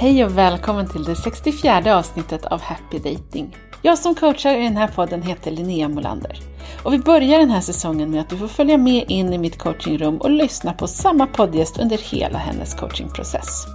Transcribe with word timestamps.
Hej 0.00 0.24
och 0.24 0.38
välkommen 0.38 0.88
till 0.88 1.04
det 1.04 1.16
64 1.16 1.98
avsnittet 1.98 2.46
av 2.46 2.60
Happy 2.60 2.98
Dating. 2.98 3.56
Jag 3.82 3.98
som 3.98 4.14
coachar 4.14 4.56
i 4.56 4.62
den 4.62 4.76
här 4.76 4.88
podden 4.88 5.22
heter 5.22 5.50
Linnea 5.50 5.88
Molander. 5.88 6.40
Och 6.84 6.92
vi 6.92 6.98
börjar 6.98 7.38
den 7.38 7.50
här 7.50 7.60
säsongen 7.60 8.10
med 8.10 8.20
att 8.20 8.28
du 8.28 8.36
får 8.36 8.48
följa 8.48 8.78
med 8.78 9.04
in 9.10 9.32
i 9.32 9.38
mitt 9.38 9.58
coachingrum 9.58 10.16
och 10.16 10.30
lyssna 10.30 10.72
på 10.72 10.86
samma 10.86 11.26
poddgäst 11.26 11.78
under 11.78 11.98
hela 11.98 12.38
hennes 12.38 12.74
coachingprocess. 12.74 13.66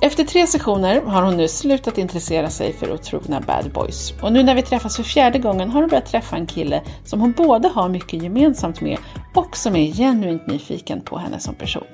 Efter 0.00 0.24
tre 0.24 0.46
sessioner 0.46 1.00
har 1.00 1.22
hon 1.22 1.36
nu 1.36 1.48
slutat 1.48 1.98
intressera 1.98 2.50
sig 2.50 2.72
för 2.72 2.92
otrogna 2.92 3.40
bad 3.40 3.72
boys. 3.72 4.14
Och 4.22 4.32
nu 4.32 4.42
när 4.42 4.54
vi 4.54 4.62
träffas 4.62 4.96
för 4.96 5.02
fjärde 5.02 5.38
gången 5.38 5.70
har 5.70 5.80
hon 5.80 5.90
börjat 5.90 6.06
träffa 6.06 6.36
en 6.36 6.46
kille 6.46 6.82
som 7.04 7.20
hon 7.20 7.32
både 7.32 7.68
har 7.68 7.88
mycket 7.88 8.22
gemensamt 8.22 8.80
med 8.80 8.98
och 9.34 9.56
som 9.56 9.76
är 9.76 9.92
genuint 9.92 10.46
nyfiken 10.46 11.00
på 11.00 11.18
henne 11.18 11.40
som 11.40 11.54
person. 11.54 11.86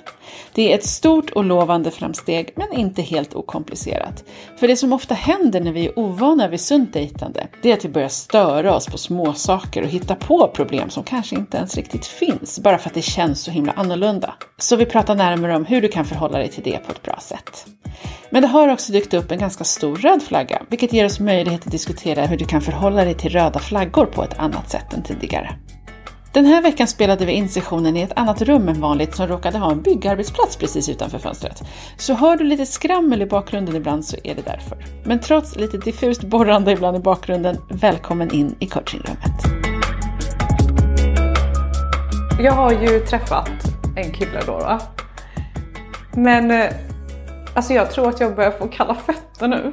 Det 0.52 0.72
är 0.72 0.78
ett 0.78 0.86
stort 0.86 1.30
och 1.30 1.44
lovande 1.44 1.90
framsteg, 1.90 2.52
men 2.56 2.72
inte 2.72 3.02
helt 3.02 3.34
okomplicerat. 3.34 4.24
För 4.56 4.68
det 4.68 4.76
som 4.76 4.92
ofta 4.92 5.14
händer 5.14 5.60
när 5.60 5.72
vi 5.72 5.86
är 5.86 5.98
ovana 5.98 6.48
vid 6.48 6.60
sunt 6.60 6.92
dejtande, 6.92 7.46
det 7.62 7.70
är 7.70 7.76
att 7.76 7.84
vi 7.84 7.88
börjar 7.88 8.08
störa 8.08 8.74
oss 8.74 8.86
på 8.86 8.98
små 8.98 9.32
saker 9.32 9.82
och 9.82 9.88
hitta 9.88 10.14
på 10.14 10.48
problem 10.48 10.90
som 10.90 11.02
kanske 11.02 11.36
inte 11.36 11.56
ens 11.56 11.76
riktigt 11.76 12.06
finns, 12.06 12.60
bara 12.60 12.78
för 12.78 12.88
att 12.88 12.94
det 12.94 13.02
känns 13.02 13.42
så 13.42 13.50
himla 13.50 13.72
annorlunda. 13.72 14.34
Så 14.58 14.76
vi 14.76 14.86
pratar 14.86 15.14
närmare 15.14 15.56
om 15.56 15.64
hur 15.64 15.80
du 15.80 15.88
kan 15.88 16.04
förhålla 16.04 16.38
dig 16.38 16.48
till 16.48 16.62
det 16.62 16.78
på 16.78 16.92
ett 16.92 17.02
bra 17.02 17.18
sätt. 17.20 17.66
Men 18.30 18.42
det 18.42 18.48
har 18.48 18.68
också 18.68 18.92
dykt 18.92 19.14
upp 19.14 19.30
en 19.30 19.38
ganska 19.38 19.64
stor 19.64 19.96
röd 19.96 20.22
flagga, 20.22 20.62
vilket 20.68 20.92
ger 20.92 21.04
oss 21.04 21.20
möjlighet 21.20 21.66
att 21.66 21.72
diskutera 21.72 22.26
hur 22.26 22.36
du 22.36 22.44
kan 22.44 22.60
förhålla 22.60 23.04
dig 23.04 23.14
till 23.14 23.30
röda 23.30 23.58
flaggor 23.58 24.06
på 24.06 24.24
ett 24.24 24.38
annat 24.38 24.70
sätt 24.70 24.92
än 24.92 25.02
tidigare. 25.02 25.56
Den 26.32 26.46
här 26.46 26.62
veckan 26.62 26.86
spelade 26.86 27.26
vi 27.26 27.32
in 27.32 27.48
sessionen 27.48 27.96
i 27.96 28.02
ett 28.02 28.12
annat 28.16 28.42
rum 28.42 28.68
än 28.68 28.80
vanligt 28.80 29.14
som 29.14 29.26
råkade 29.26 29.58
ha 29.58 29.72
en 29.72 29.82
byggarbetsplats 29.82 30.56
precis 30.56 30.88
utanför 30.88 31.18
fönstret. 31.18 31.62
Så 31.96 32.14
hör 32.14 32.36
du 32.36 32.44
lite 32.44 32.66
skrammel 32.66 33.22
i 33.22 33.26
bakgrunden 33.26 33.76
ibland 33.76 34.04
så 34.04 34.16
är 34.24 34.34
det 34.34 34.42
därför. 34.42 34.84
Men 35.04 35.20
trots 35.20 35.56
lite 35.56 35.78
diffust 35.78 36.22
borrande 36.22 36.72
ibland 36.72 36.96
i 36.96 37.00
bakgrunden, 37.00 37.56
välkommen 37.68 38.30
in 38.30 38.56
i 38.58 38.66
coachingrummet. 38.66 39.42
Jag 42.40 42.52
har 42.52 42.72
ju 42.72 43.00
träffat 43.00 43.50
en 43.96 44.12
kille 44.12 44.40
då. 44.46 44.52
Va? 44.52 44.80
Men 46.14 46.50
eh, 46.50 46.70
alltså 47.54 47.72
jag 47.72 47.90
tror 47.90 48.08
att 48.08 48.20
jag 48.20 48.36
börjar 48.36 48.50
få 48.50 48.68
kalla 48.68 48.94
fötter 48.94 49.48
nu. 49.48 49.72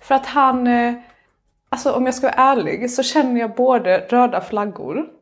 För 0.00 0.14
att 0.14 0.26
han, 0.26 0.66
eh, 0.66 0.94
alltså 1.68 1.92
om 1.92 2.06
jag 2.06 2.14
ska 2.14 2.26
vara 2.26 2.34
ärlig 2.34 2.90
så 2.90 3.02
känner 3.02 3.40
jag 3.40 3.54
både 3.54 3.98
röda 3.98 4.40
flaggor 4.40 5.15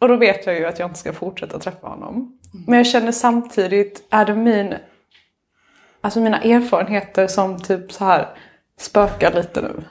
och 0.00 0.08
då 0.08 0.16
vet 0.16 0.46
jag 0.46 0.54
ju 0.58 0.66
att 0.66 0.78
jag 0.78 0.88
inte 0.88 0.98
ska 0.98 1.12
fortsätta 1.12 1.58
träffa 1.58 1.88
honom. 1.88 2.38
Men 2.66 2.76
jag 2.76 2.86
känner 2.86 3.12
samtidigt, 3.12 4.06
är 4.10 4.24
det 4.24 4.34
min, 4.34 4.74
alltså 6.00 6.20
mina 6.20 6.40
erfarenheter 6.40 7.26
som 7.26 7.58
typ 7.58 7.92
så 7.92 8.04
här 8.04 8.28
spökar 8.78 9.32
lite 9.32 9.62
nu. 9.62 9.84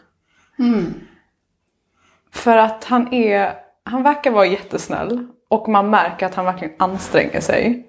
För 2.32 2.58
att 2.58 2.84
han 2.84 3.14
är, 3.14 3.54
han 3.84 4.04
verkar 4.04 4.32
vara 4.32 4.46
jättesnäll 4.46 5.28
och 5.48 5.70
man 5.70 5.90
märker 5.90 6.26
att 6.26 6.36
han 6.36 6.46
verkligen 6.46 6.74
anstränger 6.80 7.42
sig. 7.42 7.88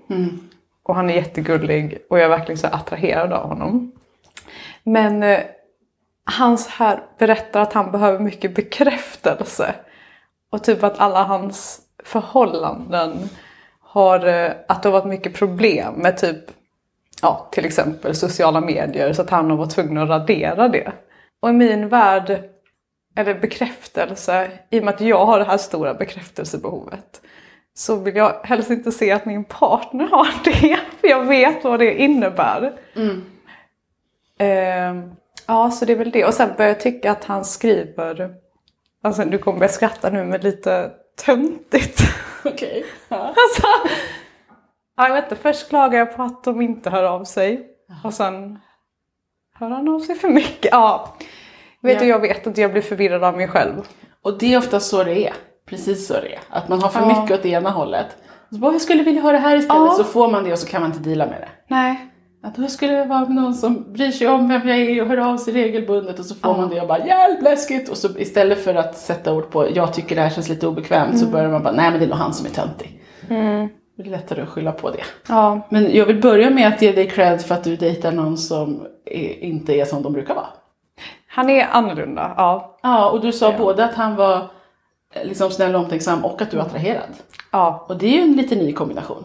Och 0.83 0.95
han 0.95 1.11
är 1.11 1.15
jättegullig 1.15 1.99
och 2.11 2.19
jag 2.19 2.25
är 2.25 2.29
verkligen 2.29 2.59
så 2.59 2.67
attraherad 2.67 3.33
av 3.33 3.49
honom. 3.49 3.93
Men 4.83 5.23
eh, 5.23 5.41
han 6.25 6.59
så 6.59 6.71
här 6.71 7.03
berättar 7.19 7.61
att 7.61 7.73
han 7.73 7.91
behöver 7.91 8.19
mycket 8.19 8.55
bekräftelse. 8.55 9.75
Och 10.51 10.65
typ 10.65 10.83
att 10.83 10.99
alla 10.99 11.25
hans 11.25 11.81
förhållanden 12.09 13.29
har, 13.81 14.27
eh, 14.27 14.51
att 14.69 14.83
det 14.83 14.89
har 14.89 15.01
varit 15.01 15.11
mycket 15.11 15.35
problem 15.35 15.95
med 15.95 16.17
typ, 16.19 16.45
ja 17.23 17.49
till 17.53 17.65
exempel 17.65 18.15
sociala 18.15 18.61
medier 18.61 19.13
så 19.13 19.23
att 19.23 19.31
han 19.31 19.51
har 19.51 19.57
varit 19.57 19.71
tvungen 19.75 19.99
att 19.99 20.09
radera 20.09 20.69
det. 20.69 20.93
Och 21.41 21.49
i 21.49 21.53
min 21.53 21.89
värld, 21.89 22.43
eller 23.17 23.35
bekräftelse, 23.35 24.51
i 24.71 24.81
och 24.81 24.85
med 24.85 24.95
att 24.95 25.01
jag 25.01 25.27
har 25.27 25.39
det 25.39 25.45
här 25.45 25.57
stora 25.57 25.95
bekräftelsebehovet, 25.95 27.21
så 27.75 27.97
vill 27.97 28.17
jag 28.17 28.41
helst 28.45 28.71
inte 28.71 28.93
se 28.93 29.13
att 29.13 29.25
min 29.25 29.45
partner 29.45 30.07
har 30.07 30.29
det. 30.45 30.79
För 31.01 31.09
jag 31.09 31.25
vet 31.25 31.65
vad 31.65 31.79
det 31.79 32.01
innebär. 32.01 32.73
Ehm, 34.39 35.11
ja, 35.47 35.71
så 35.71 35.85
det 35.85 35.93
är 35.93 35.97
väl 35.97 36.11
det. 36.11 36.25
Och 36.25 36.35
sen 36.35 36.51
börjar 36.57 36.69
jag 36.69 36.81
tycka 36.81 37.13
att 37.13 37.25
han 37.25 37.45
skriver, 37.45 38.35
alltså 39.03 39.25
du 39.25 39.39
kommer 39.39 39.59
börja 39.59 39.73
skratta 39.73 40.11
nu, 40.11 40.25
men 40.25 40.41
lite 40.41 40.91
töntigt. 41.27 42.01
Okej. 42.45 42.85
Ja. 43.09 43.17
Alltså, 43.17 43.67
ja, 44.97 45.09
jag 45.09 45.15
vet 45.15 45.25
inte, 45.25 45.37
först 45.43 45.69
klagar 45.69 45.99
jag 45.99 46.17
på 46.17 46.23
att 46.23 46.45
de 46.45 46.61
inte 46.61 46.91
hör 46.91 47.05
av 47.05 47.25
sig. 47.25 47.67
Och 48.05 48.15
sen 48.15 48.59
hör 49.55 49.71
han 49.71 49.89
av 49.89 50.01
sig 50.01 50.15
för 50.15 50.29
mycket. 50.29 50.69
Ja, 50.73 51.17
vet 51.83 51.95
Ja. 51.95 52.01
du, 52.01 52.07
jag 52.07 52.21
vet 52.21 52.47
inte, 52.47 52.61
jag 52.61 52.73
blir 52.73 52.83
förvirrad 52.83 53.25
av 53.25 53.37
mig 53.37 53.49
själv. 53.49 53.89
Och 54.23 54.39
det 54.39 54.55
är 54.55 54.59
ofta 54.59 54.81
så 54.81 55.05
det 55.05 55.27
är. 55.29 55.35
Precis 55.67 56.07
så 56.07 56.13
det 56.15 56.35
är. 56.35 56.41
Att 56.51 56.69
man 56.69 56.83
har 56.83 56.89
för 56.89 57.01
Ja. 57.01 57.07
mycket 57.21 57.37
åt 57.39 57.43
det 57.43 57.49
ena 57.49 57.71
hållet. 57.71 58.07
Så 58.51 58.57
bara, 58.59 58.73
jag 58.73 58.81
skulle 58.81 59.03
vilja 59.03 59.23
ha 59.23 59.33
det 59.33 59.39
här 59.39 59.57
istället. 59.57 59.83
Ja. 59.83 59.95
Så 59.97 60.05
får 60.05 60.31
man 60.31 60.45
det 60.45 60.53
och 60.53 60.59
så 60.59 60.67
kan 60.67 60.83
man 60.83 60.91
inte 60.93 61.09
deala 61.09 61.27
med 61.27 61.41
det. 61.41 61.49
Nej. 61.69 62.09
Att 62.43 62.59
jag 62.59 62.71
skulle 62.71 63.05
vara 63.05 63.21
med 63.21 63.31
någon 63.31 63.55
som 63.55 63.93
bryr 63.93 64.11
sig 64.11 64.29
om 64.29 64.49
vem 64.49 64.69
jag 64.69 64.79
är 64.79 65.03
och 65.03 65.09
hör 65.09 65.17
av 65.17 65.37
sig 65.37 65.55
regelbundet 65.55 66.19
och 66.19 66.25
så 66.25 66.35
får 66.35 66.57
man 66.57 66.71
det 66.71 66.81
och 66.81 66.89
bara 66.89 67.07
hjälp 67.07 67.43
läskigt 67.43 67.89
och 67.89 67.97
så 67.97 68.19
istället 68.19 68.65
för 68.65 68.75
att 68.75 68.97
sätta 68.99 69.33
ord 69.35 69.51
på 69.51 69.69
jag 69.75 69.95
tycker 69.95 70.17
det 70.17 70.23
här 70.23 70.31
känns 70.31 70.49
lite 70.49 70.67
obekvämt 70.67 71.19
så 71.19 71.27
börjar 71.27 71.49
man 71.51 71.63
bara 71.63 71.73
nej 71.75 71.91
men 71.91 71.99
det 71.99 72.05
är 72.07 72.09
nog 72.09 72.19
han 72.19 72.35
som 72.35 72.47
är 72.47 72.51
töntig. 72.51 73.03
Det 73.97 74.05
är 74.05 74.11
lättare 74.11 74.43
att 74.43 74.49
skylla 74.49 74.73
på 74.73 74.91
det. 74.91 75.03
Ja, 75.29 75.61
Men 75.71 75.97
jag 75.97 76.07
vill 76.07 76.21
börja 76.21 76.51
med 76.51 76.69
att 76.69 76.83
ge 76.83 76.93
dig 76.93 77.11
cred 77.11 77.41
för 77.43 77.55
att 77.55 77.65
du 77.65 77.77
dejtar 77.77 78.13
någon 78.13 78.37
som 78.39 78.87
är, 79.05 79.45
inte 79.45 79.73
är 79.75 79.85
som 79.85 80.03
de 80.03 80.13
brukar 80.13 80.35
vara. 80.35 80.47
han 81.29 81.51
är 81.51 81.67
annorlunda. 81.71 82.35
Ja. 82.37 82.79
Ja 82.83 83.11
och 83.11 83.21
du 83.21 83.33
sa 83.33 83.53
både 83.59 83.85
att 83.85 83.95
han 83.95 84.17
var 84.17 84.37
eh, 85.15 85.25
liksom 85.29 85.51
snäll 85.51 85.75
och 85.75 85.81
omtänksam 85.81 86.25
och 86.25 86.43
att 86.43 86.51
du 86.51 86.57
är 86.57 86.61
attraherad. 86.63 87.11
Ja. 87.53 87.87
Och 87.89 87.99
det 87.99 88.07
är 88.07 88.11
ju 88.11 88.23
en 88.23 88.33
lite 88.37 88.55
ny 88.57 88.73
kombination. 88.73 89.25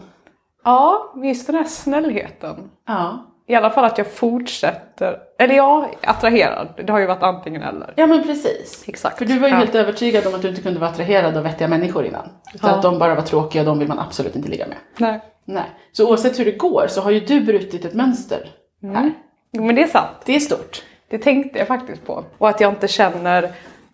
Ja, 0.64 1.12
just 1.24 1.46
den 1.46 1.56
här 1.56 1.64
snällheten. 1.64 2.70
Ja. 2.88 3.30
I 3.46 3.54
alla 3.54 3.70
fall 3.70 3.84
att 3.84 3.98
jag 3.98 4.06
fortsätter, 4.06 5.18
eller 5.38 5.54
jag 5.54 5.84
är 5.84 6.10
attraherad. 6.10 6.68
Det 6.86 6.92
har 6.92 6.98
ju 6.98 7.06
varit 7.06 7.22
antingen 7.22 7.62
eller. 7.62 7.92
Ja 7.96 8.06
men 8.06 8.22
precis. 8.22 8.84
Exakt. 8.88 9.18
För 9.18 9.24
du 9.24 9.38
var 9.38 9.48
ju 9.48 9.54
Ja. 9.54 9.58
helt 9.58 9.74
övertygad 9.74 10.26
om 10.26 10.34
att 10.34 10.42
du 10.42 10.48
inte 10.48 10.62
kunde 10.62 10.80
vara 10.80 10.90
attraherad 10.90 11.36
av 11.36 11.42
vettiga 11.42 11.68
människor 11.68 12.04
innan. 12.04 12.28
Utan 12.54 12.70
Ja. 12.70 12.76
att 12.76 12.82
de 12.82 12.98
bara 12.98 13.14
var 13.14 13.22
tråkiga 13.22 13.62
och 13.62 13.66
de 13.66 13.78
vill 13.78 13.88
man 13.88 13.98
absolut 13.98 14.36
inte 14.36 14.48
ligga 14.48 14.66
med. 14.66 14.76
Nej. 14.98 15.20
Nej. 15.44 15.64
Så 15.92 16.08
oavsett 16.10 16.38
hur 16.38 16.44
det 16.44 16.52
går 16.58 16.86
så 16.88 17.00
har 17.00 17.10
ju 17.10 17.20
du 17.20 17.40
brutit 17.40 17.84
ett 17.84 17.94
mönster 17.94 18.50
här. 18.82 19.12
Jo, 19.52 19.64
Men 19.64 19.74
det 19.74 19.82
är 19.82 19.86
sant. 19.86 20.16
Det 20.24 20.36
är 20.36 20.40
stort. 20.40 20.82
Det 21.08 21.18
tänkte 21.18 21.58
jag 21.58 21.68
faktiskt 21.68 22.06
på. 22.06 22.24
Och 22.38 22.48
att 22.48 22.60
jag 22.60 22.72
inte 22.72 22.88
känner 22.88 23.50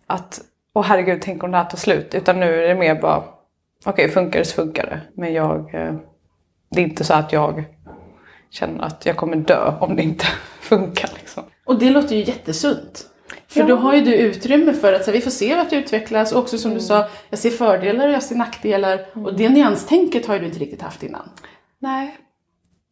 att, 0.06 0.40
åh 0.74 0.84
herregud, 0.84 1.22
tänk 1.22 1.42
om 1.44 1.50
det 1.50 1.56
här 1.56 1.64
tar 1.64 1.78
slut. 1.78 2.14
Utan 2.14 2.40
nu 2.40 2.64
är 2.64 2.68
det 2.68 2.74
mer 2.74 2.94
bara, 2.94 3.22
okej 3.84 4.08
funkar 4.08 4.38
det 4.38 4.44
så 4.44 4.54
funkar 4.54 4.86
det. 4.86 5.00
Men 5.14 5.32
jag, 5.32 5.74
eh, 5.74 5.94
det 6.70 6.80
är 6.80 6.84
inte 6.84 7.04
så 7.04 7.14
att 7.14 7.32
jag 7.32 7.64
känner 8.50 8.84
att 8.84 9.06
jag 9.06 9.16
kommer 9.16 9.36
dö 9.36 9.74
om 9.80 9.96
det 9.96 10.02
inte 10.02 10.24
funkar 10.60 11.10
liksom. 11.14 11.42
Och 11.64 11.78
det 11.78 11.90
låter 11.90 12.16
ju 12.16 12.24
jättesunt. 12.24 13.06
För 13.48 13.60
Ja. 13.60 13.66
då 13.66 13.76
har 13.76 13.94
ju 13.94 14.00
du 14.00 14.14
utrymme 14.14 14.72
för 14.72 14.92
att 14.92 15.04
så 15.04 15.10
här, 15.10 15.12
vi 15.18 15.20
får 15.20 15.30
se 15.30 15.54
vart 15.54 15.70
det 15.70 15.76
utvecklas. 15.76 16.32
Och 16.32 16.38
också 16.40 16.58
som 16.58 16.74
du 16.74 16.80
sa, 16.80 17.08
jag 17.30 17.38
ser 17.38 17.50
fördelar 17.50 18.08
och 18.08 18.14
jag 18.14 18.22
ser 18.22 18.34
nackdelar. 18.36 19.06
Och 19.14 19.34
det 19.36 19.48
nyanstänket 19.48 20.26
har 20.26 20.34
ju 20.34 20.40
du 20.40 20.46
inte 20.46 20.58
riktigt 20.58 20.82
haft 20.82 21.02
innan. 21.02 21.28
Nej. 21.78 22.16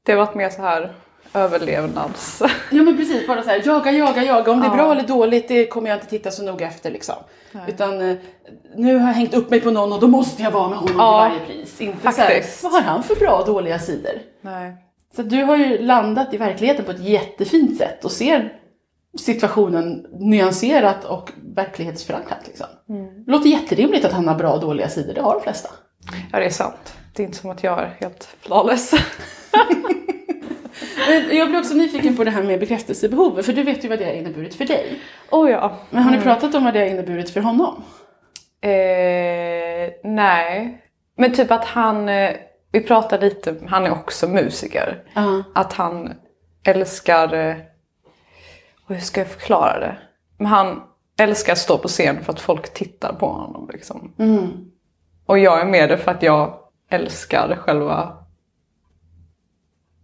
Det 0.05 0.13
har 0.13 0.19
varit 0.19 0.35
mer 0.35 0.51
så 0.51 0.63
här 0.63 0.95
överlevnads... 1.35 2.43
Ja 2.71 2.83
men 2.83 2.97
precis, 2.97 3.27
bara 3.27 3.43
så 3.43 3.49
här, 3.49 3.63
jaga, 3.67 3.91
jaga, 3.93 4.25
jaga. 4.25 4.53
Om 4.53 4.61
det 4.61 4.67
är 4.67 4.71
bra 4.71 4.93
eller 4.93 5.07
dåligt 5.07 5.49
det 5.49 5.67
kommer 5.67 5.91
jag 5.91 5.97
inte 5.97 6.07
titta 6.07 6.31
så 6.31 6.43
noga 6.43 6.67
efter 6.67 6.91
liksom. 6.91 7.15
Utan 7.69 8.11
eh, 8.11 8.17
nu 8.77 8.99
har 8.99 9.07
jag 9.09 9.15
hängt 9.15 9.35
upp 9.35 9.51
mig 9.51 9.61
på 9.61 9.71
någon 9.71 9.93
och 9.93 10.01
då 10.01 10.07
måste 10.09 10.43
jag 10.43 10.51
vara 10.51 10.69
med 10.69 10.79
honom 10.79 10.95
Ja, 10.99 11.31
till 11.31 11.39
varje 11.41 11.47
pris. 11.47 11.81
Inte 11.81 12.13
så 12.13 12.21
här, 12.21 12.29
faktiskt. 12.29 12.63
vad 12.63 12.73
har 12.73 12.81
han 12.81 13.03
för 13.03 13.15
bra 13.17 13.39
och 13.39 13.47
dåliga 13.47 13.79
sidor? 13.79 14.13
Nej. 14.41 14.77
Så 15.17 15.23
du 15.23 15.43
har 15.43 15.57
ju 15.57 15.79
landat 15.79 16.35
i 16.35 16.37
verkligheten 16.37 16.85
på 16.85 16.91
ett 16.91 17.01
jättefint 17.05 17.79
sätt 17.79 18.05
och 18.05 18.13
ser 18.13 18.53
situationen 19.19 20.07
nyanserat 20.21 21.05
och 21.05 21.33
verklighetsförankrat. 21.55 22.39
Liksom. 22.47 22.67
Det 23.27 23.31
låter 23.33 23.49
jätterimligt 23.49 24.05
att 24.05 24.13
han 24.13 24.29
har 24.29 24.35
bra 24.35 24.53
och 24.53 24.61
dåliga 24.61 24.89
sidor, 24.89 25.15
det 25.15 25.21
har 25.21 25.35
de 25.35 25.43
flesta. 25.43 25.69
Ja 26.33 26.39
det 26.39 26.45
är 26.45 26.51
sant. 26.51 26.95
Det 27.15 27.23
är 27.23 27.27
inte 27.27 27.39
som 27.39 27.51
att 27.51 27.63
jag 27.63 27.79
är 27.83 27.97
helt 28.01 28.25
flawless. 28.41 28.91
Jag 31.31 31.49
blir 31.49 31.59
också 31.59 31.75
nyfiken 31.75 32.17
på 32.17 32.25
det 32.25 32.31
här 32.31 32.43
med 32.43 32.61
bekräftelsebehov, 32.61 33.43
för 33.43 33.53
du 33.53 33.63
vet 33.63 33.85
ju 33.85 33.89
vad 33.89 33.99
det 33.99 34.05
har 34.05 34.13
inneburit 34.13 34.55
för 34.55 34.65
dig. 34.65 35.01
oh 35.31 35.51
ja. 35.51 35.77
Men 35.91 36.03
har 36.03 36.11
ni 36.11 36.23
pratat 36.23 36.55
om 36.55 36.65
vad 36.65 36.75
det 36.75 36.81
har 36.81 36.87
inneburit 36.87 37.31
för 37.31 37.41
honom? 37.41 37.83
Eh, 38.61 39.91
nej. 40.05 40.83
Men 41.17 41.33
typ 41.33 41.51
att 41.51 41.65
han, 41.65 42.09
eh, 42.09 42.37
vi 42.73 42.81
pratar 42.81 43.21
lite, 43.21 43.55
han 43.67 43.87
är 43.87 43.93
också 43.93 44.29
musiker. 44.29 45.03
Ja. 45.15 45.43
Att 45.55 45.73
han 45.73 46.13
älskar, 46.65 47.35
eh, 47.35 47.57
och 48.87 48.95
hur 48.95 49.01
ska 49.01 49.21
jag 49.21 49.29
förklara 49.29 49.81
det? 49.81 49.99
Men 50.39 50.47
han 50.47 50.83
älskar 51.21 51.53
att 51.53 51.59
stå 51.59 51.79
på 51.79 51.89
scen 51.89 52.25
för 52.25 52.33
att 52.33 52.41
folk 52.41 52.75
tittar 52.75 53.13
på 53.13 53.27
honom 53.27 53.71
liksom. 53.73 54.15
Mm. 54.19 54.49
Och 55.27 55.39
jag 55.39 55.61
är 55.61 55.65
med 55.65 55.89
det 55.89 55.99
för 55.99 56.11
att 56.11 56.23
jag 56.23 56.59
älskar 56.91 57.57
själva 57.57 58.17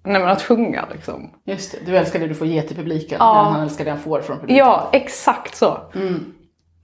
Nej 0.05 0.21
men 0.21 0.29
att 0.31 0.43
sjunga 0.43 0.85
liksom. 0.93 1.31
Just 1.45 1.73
det, 1.73 1.79
du 1.87 1.97
älskar 1.97 2.21
det 2.21 2.27
du 2.27 2.35
får 2.35 2.47
ge 2.47 2.63
till 2.63 2.77
publiken, 2.77 3.17
Ja. 3.21 3.45
men 3.45 3.53
han 3.53 3.63
älskar 3.63 3.85
det 3.85 3.91
han 3.91 4.01
får 4.01 4.21
från 4.21 4.37
publiken. 4.39 4.57
Ja, 4.67 4.89
exakt 4.93 5.57
så. 5.57 5.79
Mm. 5.95 6.33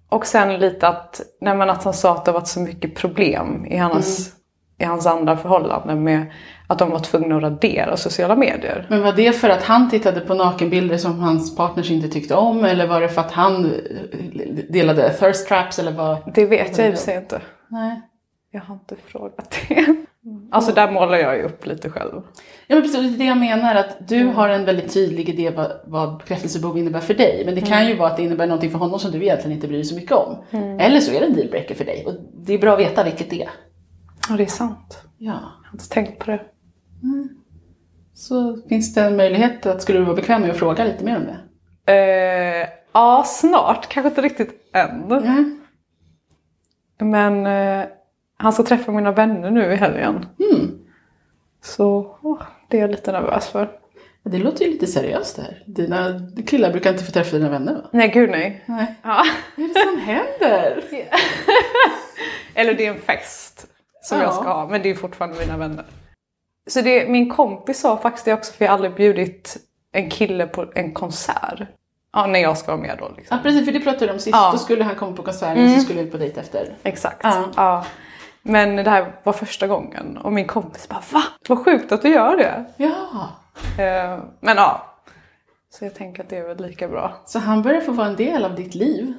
Och 0.08 0.26
sen 0.26 0.61
lite 0.61 0.88
att, 0.88 1.20
nej 1.40 1.56
men 1.56 1.70
att 1.70 1.84
han 1.84 1.94
sa 1.94 2.12
att 2.12 2.25
det 2.25 2.31
har 2.31 2.38
varit 2.40 2.49
så 2.49 2.61
mycket 2.61 2.94
problem 2.94 3.67
i 3.67 3.76
hans, 3.76 4.32
i 4.78 4.84
hans 4.84 5.06
andra 5.06 5.37
förhållanden 5.37 6.02
med 6.05 6.32
att 6.67 6.78
de 6.78 6.90
var 6.90 6.99
tvungna 6.99 7.37
att 7.37 7.43
radera 7.43 7.96
sociala 7.96 8.37
medier. 8.37 8.87
Men 8.90 9.02
var 9.02 9.12
det 9.12 9.32
för 9.32 9.49
att 9.49 9.62
han 9.62 9.90
tittade 9.90 10.20
på 10.20 10.34
nakenbilder 10.34 10.96
som 10.96 11.19
hans 11.20 11.56
partners 11.56 11.90
inte 11.90 12.08
tyckte 12.08 12.34
om 12.34 12.64
eller 12.64 12.87
var 12.87 13.00
det 13.00 13.08
för 13.08 13.20
att 13.20 13.32
han 13.32 13.64
eh, 13.64 13.70
delade 14.69 15.12
thirst 15.12 15.49
traps 15.49 15.78
eller 15.78 15.93
vad? 15.93 16.32
Det 16.34 16.46
vet 16.46 16.78
jag 16.78 16.87
i 16.88 16.90
och 16.90 16.94
för 16.94 17.05
sig 17.05 17.16
inte. 17.16 17.40
Nej. 17.69 18.00
Jag 18.50 18.61
har 18.61 18.75
inte 18.75 18.96
frågat 19.06 19.56
det. 19.69 19.96
Alltså 20.50 20.72
där 20.72 20.93
målar 20.93 21.19
jag 21.19 21.37
ju 21.37 21.43
upp 21.43 21.67
lite 21.67 21.90
själv. 21.90 22.22
Ja 22.67 22.76
men 22.76 22.82
precis, 22.82 23.00
det 23.00 23.17
är 23.17 23.19
det 23.19 23.25
jag 23.25 23.38
menar 23.38 23.75
att 23.75 24.08
du 24.08 24.25
har 24.25 24.49
en 24.49 24.64
väldigt 24.64 24.94
tydlig 24.94 25.28
idé 25.28 25.50
vad, 25.50 25.72
vad 25.87 26.19
bekräftelsebehov 26.19 26.78
innebär 26.78 27.00
för 27.00 27.14
dig. 27.14 27.43
Men 27.46 27.55
det 27.55 27.61
kan 27.61 27.87
ju 27.87 27.96
vara 27.96 28.11
att 28.11 28.17
det 28.17 28.22
innebär 28.22 28.46
någonting 28.46 28.70
för 28.70 28.78
honom 28.78 28.99
som 28.99 29.11
du 29.11 29.22
egentligen 29.22 29.52
inte 29.52 29.69
bryr 29.69 29.76
dig 29.76 29.84
så 29.84 29.94
mycket 29.94 30.12
om. 30.12 30.37
Eller 30.81 31.00
så 31.00 31.12
är 31.12 31.20
det 31.20 31.26
en 31.26 31.34
dealbreaker 31.34 31.75
för 31.75 31.84
dig 31.84 32.06
och 32.06 32.14
det 32.46 32.52
är 32.52 32.58
bra 32.58 32.72
att 32.72 32.78
veta 32.78 33.05
vilket 33.05 33.31
det 33.31 33.43
är. 33.43 33.50
Ja, 34.28 34.37
det 34.37 34.43
är 34.43 34.46
sant. 34.46 35.02
Ja. 35.19 35.32
Jag 35.62 35.69
har 35.69 35.72
inte 35.72 35.88
tänkt 35.88 36.19
på 36.19 36.31
det. 36.31 36.40
Så 38.14 38.62
finns 38.69 38.94
det 38.94 39.00
en 39.00 39.16
möjlighet 39.16 39.66
att, 39.66 39.82
skulle 39.82 39.99
du 39.99 40.05
vara 40.05 40.16
bekväm 40.16 40.43
med 40.43 40.50
att 40.50 40.56
fråga 40.56 40.84
lite 40.84 41.05
mer 41.05 41.16
om 41.16 41.23
det? 41.25 41.38
Eh, 41.93 42.69
ja, 42.93 43.23
snart. 43.26 43.88
Kanske 43.88 44.08
inte 44.08 44.23
riktigt 44.23 44.70
än. 44.75 45.12
Mm. 45.12 45.61
Men 46.99 47.46
eh, 47.46 47.87
han 48.40 48.52
ska 48.52 48.62
träffa 48.62 48.92
mina 48.92 49.12
vänner 49.12 49.50
nu 49.50 49.72
i 49.72 49.76
helgen. 49.76 50.26
Mm. 50.52 50.78
Så 51.62 52.16
åh, 52.22 52.42
det 52.69 52.76
är 52.76 52.81
jag 52.81 52.90
lite 52.90 53.12
nervös 53.12 53.48
för. 53.48 53.70
Det 54.22 54.38
låter 54.38 54.64
ju 54.64 54.70
lite 54.70 54.87
seriöst 54.87 55.37
det 55.37 55.42
här. 55.42 55.62
Dina 55.66 56.20
killar 56.46 56.70
brukar 56.70 56.92
inte 56.92 57.04
få 57.04 57.12
träffa 57.12 57.37
dina 57.37 57.50
vänner 57.50 57.75
va? 57.75 57.81
Nej, 57.92 58.08
gud 58.08 58.31
nej. 58.31 58.64
Nej. 58.66 58.94
Ja. 59.02 59.25
Vad 59.56 59.64
är 59.64 59.75
det 59.75 59.81
som 59.81 59.98
händer? 60.00 60.84
Eller 62.54 62.75
det 62.75 62.87
är 62.87 62.90
en 62.94 63.00
fest 63.00 63.66
som 64.02 64.19
Ja. 64.19 64.25
jag 64.25 64.34
ska 64.34 64.52
ha, 64.52 64.69
men 64.69 64.82
det 64.82 64.90
är 64.90 64.94
fortfarande 64.94 65.38
mina 65.38 65.56
vänner. 65.56 65.84
Så 66.66 66.81
det, 66.81 67.08
min 67.08 67.31
kompis 67.31 67.81
sa 67.81 67.96
faktiskt 67.96 68.25
det 68.25 68.32
också, 68.34 68.52
för 68.52 68.64
jag 68.64 68.72
har 68.72 68.75
aldrig 68.75 68.94
bjudit 68.94 69.56
en 69.92 70.10
kille 70.10 70.46
på 70.46 70.66
en 70.75 70.92
konsert. 70.92 71.60
Ja, 72.12 72.26
när 72.26 72.40
jag 72.40 72.58
ska 72.58 72.72
vara 72.76 72.82
med 72.82 72.96
då. 72.98 73.08
Liksom. 73.16 73.37
Ja 73.37 73.42
precis, 73.42 73.64
för 73.64 73.72
det 73.72 73.81
pratade 73.81 74.06
du 74.06 74.12
om 74.12 74.19
sist. 74.19 74.37
Ja. 74.37 74.48
Då 74.52 74.58
skulle 74.58 74.84
han 74.84 74.94
komma 74.94 75.16
på 75.16 75.22
konserten 75.22 75.64
och 75.64 75.70
så 75.70 75.81
skulle 75.81 76.02
vi 76.02 76.10
på 76.10 76.16
dejt 76.16 76.40
efter. 76.40 76.76
Exakt. 76.82 77.20
Ja. 77.22 77.44
Ja. 77.56 77.84
Men 78.42 78.76
det 78.76 78.90
här 78.90 79.12
var 79.22 79.32
första 79.32 79.66
gången 79.66 80.16
och 80.16 80.32
min 80.32 80.46
kompis 80.46 80.88
bara 80.88 81.02
Va? 81.12 81.22
Vad 81.48 81.64
sjukt 81.64 81.92
att 81.92 82.02
du 82.02 82.08
gör 82.08 82.37
det. 82.37 82.64
Ja. 82.76 83.28
Eh, 83.78 84.25
men 84.40 84.56
ja. 84.56 84.87
Så 85.70 85.84
jag 85.84 85.94
tänker 85.94 86.22
att 86.22 86.28
det 86.28 86.37
är 86.37 86.48
väl 86.48 86.66
lika 86.66 86.88
bra. 86.88 87.22
Så 87.26 87.38
han 87.38 87.62
börjar 87.62 87.81
få 87.81 87.92
vara 87.92 88.06
en 88.06 88.16
del 88.16 88.44
av 88.44 88.54
ditt 88.54 88.75
liv. 88.75 89.14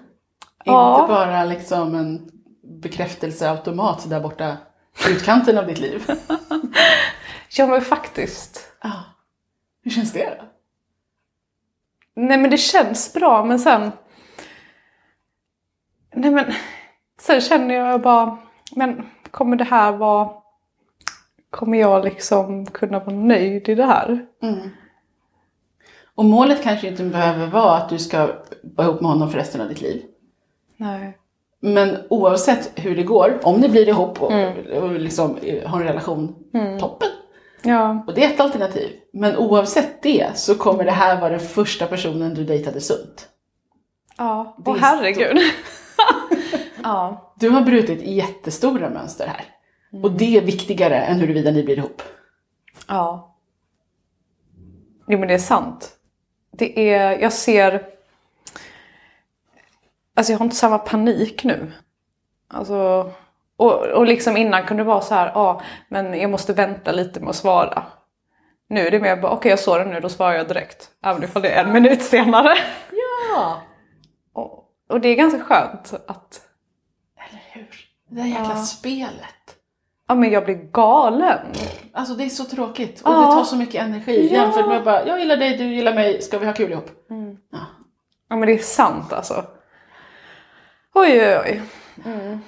Ja. 0.63 1.01
Inte 1.01 1.13
bara 1.13 1.45
liksom 1.45 1.95
en 1.95 2.31
bekräftelseautomat 2.63 4.09
där 4.09 4.19
borta 4.19 4.57
i 5.07 5.11
utkanten 5.11 5.57
av 5.57 5.67
ditt 5.67 5.79
liv. 5.79 6.11
Ja 7.57 7.67
men 7.67 7.81
faktiskt. 7.81 8.73
Ja. 8.81 8.91
Hur 9.83 9.91
känns 9.91 10.13
det 10.13 10.37
då? 10.39 10.45
Nej 12.15 12.37
men 12.37 12.49
det 12.51 12.57
känns 12.57 13.13
bra 13.13 13.45
men 13.45 13.59
sen... 13.59 13.91
Nej 16.13 16.31
men... 16.31 16.53
Sen 17.19 17.41
känner 17.41 17.75
jag 17.75 18.01
bara, 18.01 18.37
men 18.75 19.05
kommer 19.31 19.55
det 19.55 19.63
här 19.63 19.91
vara... 19.91 20.29
Kommer 21.49 21.77
jag 21.77 22.03
liksom 22.03 22.65
kunna 22.65 22.99
vara 22.99 23.15
nöjd 23.15 23.69
i 23.69 23.75
det 23.75 23.85
här? 23.85 24.25
Och 26.15 26.25
målet 26.25 26.63
kanske 26.63 26.87
inte 26.87 27.03
behöver 27.03 27.47
vara 27.47 27.77
att 27.77 27.89
du 27.89 27.99
ska 27.99 28.29
vara 28.63 28.87
ihop 28.87 29.01
med 29.01 29.11
honom 29.11 29.29
för 29.29 29.37
resten 29.37 29.61
av 29.61 29.67
ditt 29.67 29.81
liv. 29.81 30.03
Nej. 30.77 31.17
Men 31.59 31.97
oavsett 32.09 32.71
hur 32.75 32.95
det 32.95 33.03
går, 33.03 33.39
om 33.43 33.59
ni 33.59 33.69
blir 33.69 33.89
ihop 33.89 34.21
och, 34.21 34.31
och 34.81 34.91
liksom 34.91 35.37
eh, 35.41 35.69
har 35.69 35.81
en 35.81 35.87
relation, 35.87 36.35
toppen. 36.79 37.09
Ja. 37.63 38.03
Och 38.07 38.13
det 38.13 38.25
är 38.25 38.29
ett 38.29 38.39
alternativ. 38.39 38.89
Men 39.13 39.37
oavsett 39.37 40.01
det 40.01 40.37
så 40.37 40.55
kommer 40.55 40.85
det 40.85 40.91
här 40.91 41.21
vara 41.21 41.29
den 41.29 41.39
första 41.39 41.87
personen 41.87 42.33
du 42.33 42.43
dejtade 42.43 42.81
sunt. 42.81 43.27
Ja. 44.17 44.57
Är 44.65 44.79
herregud. 44.79 45.37
ja. 46.83 47.30
Du 47.41 47.49
har 47.49 47.61
brutit 47.61 48.01
jättestora 48.01 48.89
mönster 48.89 49.27
här. 49.27 49.45
Och 50.03 50.11
det 50.11 50.37
är 50.37 50.41
viktigare 50.41 50.95
än 50.95 51.19
huruvida 51.19 51.51
ni 51.51 51.63
blir 51.63 51.77
ihop. 51.77 52.01
Ja. 52.87 53.35
Jo 55.07 55.19
men 55.19 55.27
det 55.27 55.33
är 55.33 55.37
sant. 55.37 55.97
Det 56.51 56.93
är, 56.93 57.19
jag 57.19 57.33
ser... 57.33 57.85
Alltså 60.13 60.33
jag 60.33 60.39
har 60.39 60.45
inte 60.45 60.55
samma 60.55 60.77
panik 60.77 61.43
nu. 61.43 61.71
Alltså, 62.47 63.11
och, 63.57 63.83
och 63.83 64.05
liksom 64.05 64.37
innan 64.37 64.65
kunde 64.65 64.83
det 64.83 64.87
vara 64.87 65.01
så 65.01 65.15
här, 65.15 65.31
ja 65.35 65.61
men 65.87 66.19
jag 66.19 66.29
måste 66.29 66.53
vänta 66.53 66.91
lite 66.91 67.19
med 67.19 67.29
att 67.29 67.35
svara. 67.35 67.83
Nu 68.69 68.87
är 68.87 68.91
det 68.91 68.99
mer 68.99 69.15
bara, 69.15 69.31
okej 69.31 69.49
jag 69.49 69.59
såg 69.59 69.79
den 69.79 69.89
nu, 69.89 69.99
då 69.99 70.09
svarar 70.09 70.33
jag 70.33 70.47
direkt. 70.47 70.91
Även 71.03 71.23
ifall 71.23 71.41
det 71.41 71.49
är 71.49 71.65
en 71.65 71.73
minut 71.73 72.01
senare. 72.01 72.57
Ja! 72.91 73.61
Och, 74.33 74.65
och 74.89 75.01
det 75.01 75.09
är 75.09 75.15
ganska 75.15 75.43
skönt 75.43 75.93
att? 76.07 76.50
Det 78.11 78.21
där 78.21 78.27
jäkla 78.27 78.55
spelet. 78.55 79.55
ja 80.07 80.15
men 80.15 80.31
jag 80.31 80.45
blir 80.45 80.55
galen. 80.71 81.39
Alltså 81.93 82.13
det 82.13 82.23
är 82.23 82.29
så 82.29 82.43
tråkigt 82.43 83.01
och 83.01 83.11
Ja. 83.11 83.19
det 83.19 83.25
tar 83.25 83.43
så 83.43 83.55
mycket 83.55 83.81
energi 83.81 84.29
Ja. 84.31 84.41
jämfört 84.43 84.67
med 84.67 84.77
att 84.77 84.85
bara, 84.85 85.07
jag 85.07 85.19
gillar 85.19 85.37
dig, 85.37 85.57
du 85.57 85.63
gillar 85.75 85.93
mig, 85.93 86.21
ska 86.21 86.39
vi 86.39 86.45
ha 86.45 86.53
kul 86.53 86.71
ihop? 86.71 86.89
Ja. 87.51 87.59
Ja 88.29 88.35
men 88.35 88.47
det 88.47 88.53
är 88.53 88.57
sant 88.57 89.13
alltså. 89.13 89.45
Oj 90.93 91.21
oj 91.27 91.39
oj. 91.45 91.61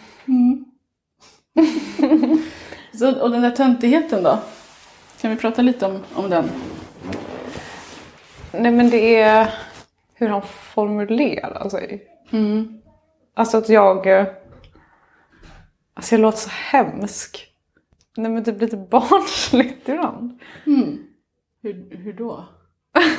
Så, 2.99 3.21
och 3.21 3.31
den 3.31 3.41
där 3.41 3.51
töntigheten 3.51 4.23
då? 4.23 4.39
Kan 5.21 5.31
vi 5.31 5.37
prata 5.37 5.61
lite 5.61 5.85
om, 5.85 5.99
om 6.15 6.29
den? 6.29 6.49
Nej 8.51 8.71
men 8.71 8.89
det 8.89 9.15
är 9.21 9.53
hur 10.15 10.27
han 10.27 10.41
formulerar 10.41 11.69
sig. 11.69 12.07
Alltså 13.35 13.57
att 13.57 13.69
jag... 13.69 14.07
Alltså 15.93 16.15
jag 16.15 16.21
låter 16.21 16.37
så 16.37 16.49
hemsk. 16.49 17.47
Nej 18.17 18.31
men 18.31 18.43
typ 18.43 18.61
lite 18.61 18.77
barnsligt 18.91 19.89
ibland. 19.89 20.39
Hur, 21.63 21.97
hur 21.97 22.13
då? 22.13 22.45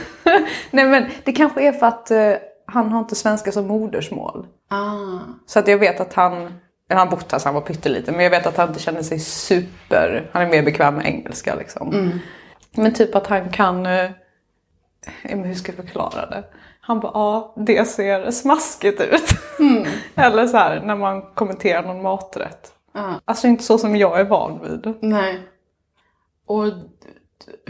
Nej 0.70 0.84
men 0.88 1.10
det 1.24 1.32
kanske 1.32 1.68
är 1.68 1.72
för 1.72 1.86
att 1.86 2.10
eh, 2.10 2.32
han 2.66 2.92
har 2.92 3.00
inte 3.00 3.14
svenska 3.14 3.52
som 3.52 3.66
modersmål. 3.66 4.46
Ah. 4.68 5.18
Så 5.46 5.58
att 5.58 5.68
jag 5.68 5.78
vet 5.78 6.00
att 6.00 6.14
han, 6.14 6.34
eller 6.88 6.98
han 6.98 7.10
bott 7.10 7.32
här 7.32 7.38
så 7.38 7.48
han 7.48 7.54
var 7.54 7.60
pytteliten, 7.62 8.14
men 8.14 8.24
jag 8.24 8.30
vet 8.30 8.46
att 8.46 8.56
han 8.56 8.68
inte 8.68 8.80
känner 8.80 9.02
sig 9.02 9.18
super, 9.18 10.30
han 10.32 10.42
är 10.42 10.50
mer 10.50 10.62
bekväm 10.62 10.94
med 10.94 11.06
engelska 11.06 11.54
liksom. 11.54 12.20
Men 12.72 12.94
typ 12.94 13.14
att 13.14 13.26
han 13.26 13.50
kan, 13.50 13.86
eh, 13.86 14.10
hur 15.22 15.54
ska 15.54 15.72
jag 15.72 15.84
förklara 15.84 16.26
det? 16.26 16.44
Han 16.86 17.00
bara, 17.00 17.12
ja 17.14 17.54
det 17.56 17.84
ser 17.84 18.30
smaskigt 18.30 19.00
ut. 19.00 19.34
Eller 20.14 20.46
så 20.46 20.56
här 20.56 20.80
när 20.80 20.96
man 20.96 21.22
kommenterar 21.22 21.82
någon 21.82 22.02
maträtt. 22.02 22.72
Ah. 22.92 23.14
Alltså 23.24 23.46
inte 23.46 23.64
så 23.64 23.78
som 23.78 23.96
jag 23.96 24.20
är 24.20 24.24
van 24.24 24.60
vid. 24.62 24.94
Nej. 25.00 25.38
Och 26.46 26.64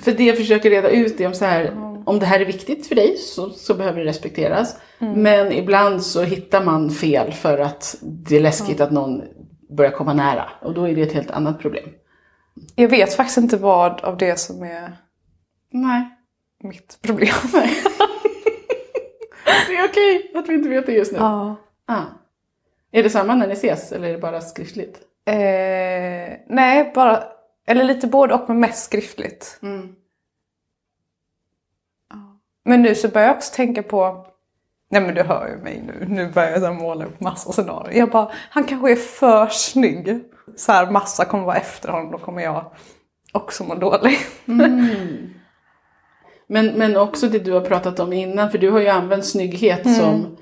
för 0.01 0.13
det 0.13 0.25
jag 0.25 0.37
försöker 0.37 0.71
reda 0.71 0.89
ut 0.89 1.21
är 1.21 1.27
om 1.27 1.35
så 1.35 1.45
här, 1.45 1.73
om 2.07 2.19
det 2.19 2.27
här 2.27 2.41
är 2.41 2.45
viktigt 2.45 2.87
för 2.87 2.95
dig 2.95 3.17
så, 3.17 3.51
så 3.51 3.75
behöver 3.75 4.01
det 4.01 4.07
respekteras. 4.07 4.77
Men 4.99 5.53
ibland 5.53 6.03
så 6.03 6.23
hittar 6.23 6.65
man 6.65 6.91
fel 6.91 7.33
för 7.33 7.59
att 7.59 7.97
det 8.03 8.37
är 8.37 8.41
läskigt 8.41 8.81
att 8.81 8.93
någon 8.93 9.23
börjar 9.77 9.93
komma 9.93 10.13
nära. 10.13 10.49
Och 10.63 10.75
då 10.75 10.89
är 10.89 10.95
det 10.95 11.03
ett 11.03 11.13
helt 11.13 11.31
annat 11.31 11.61
problem. 11.61 11.89
Jag 12.75 12.89
vet 12.89 13.15
faktiskt 13.15 13.39
inte 13.39 13.57
vad 13.57 14.01
av 14.01 14.17
det 14.17 14.39
som 14.39 14.63
är 14.63 14.97
Nej. 15.71 16.09
mitt 16.63 16.99
problem. 17.03 17.35
Det 19.45 19.77
är 19.77 19.89
okej 19.89 20.33
att 20.35 20.49
vi 20.49 20.55
inte 20.55 20.69
vet 20.69 20.87
det 20.87 20.93
just 20.93 21.13
nu. 21.13 21.19
Ja. 21.19 21.57
Ah. 21.87 22.03
Är 22.93 23.03
det 23.03 23.11
samma 23.11 23.35
när 23.35 23.47
ni 23.47 23.53
ses 23.53 23.93
eller 23.93 24.09
är 24.09 24.13
det 24.13 24.19
bara 24.19 24.41
skriftligt? 24.41 25.01
Eh, 25.27 26.37
nej, 26.47 26.93
bara, 26.95 27.25
eller 27.67 27.85
lite 27.85 28.07
både 28.07 28.35
och 28.35 28.49
men 28.49 28.61
mest 28.61 28.85
skriftligt. 28.85 29.59
Mm. 29.63 29.95
Men 32.65 32.83
nu 32.83 32.95
så 32.95 33.09
börjar 33.09 33.27
jag 33.27 33.37
också 33.37 33.55
tänka 33.55 33.83
på, 33.83 34.27
nej 34.91 35.01
men 35.03 35.15
du 35.15 35.23
hör 35.23 35.49
ju 35.49 35.57
mig 35.57 35.83
nu, 35.87 36.07
nu 36.09 36.31
börjar 36.31 36.61
jag 36.61 36.75
måla 36.75 37.05
upp 37.05 37.21
massa 37.21 37.53
scenarier. 37.53 37.99
Jag 37.99 38.11
bara, 38.11 38.33
han 38.51 38.65
kanske 38.65 38.93
är 38.93 38.97
för 38.97 39.47
snygg. 39.47 40.21
Så 40.57 40.73
här 40.73 40.91
massa 40.91 41.25
kommer 41.25 41.45
vara 41.45 41.57
efter 41.57 41.89
honom, 41.89 42.11
då 42.11 42.19
kommer 42.19 42.43
jag 42.43 42.71
också 43.33 43.65
må 43.65 43.75
dåligt. 43.75 44.41
Men, 46.47 46.67
men 46.67 46.97
också 46.97 47.29
det 47.29 47.39
du 47.39 47.53
har 47.53 47.61
pratat 47.61 48.01
om 48.01 48.13
innan, 48.13 48.51
för 48.51 48.59
du 48.59 48.71
har 48.71 48.81
ju 48.81 48.89
använt 48.89 49.25
snygghet 49.25 49.95
som 49.97 50.37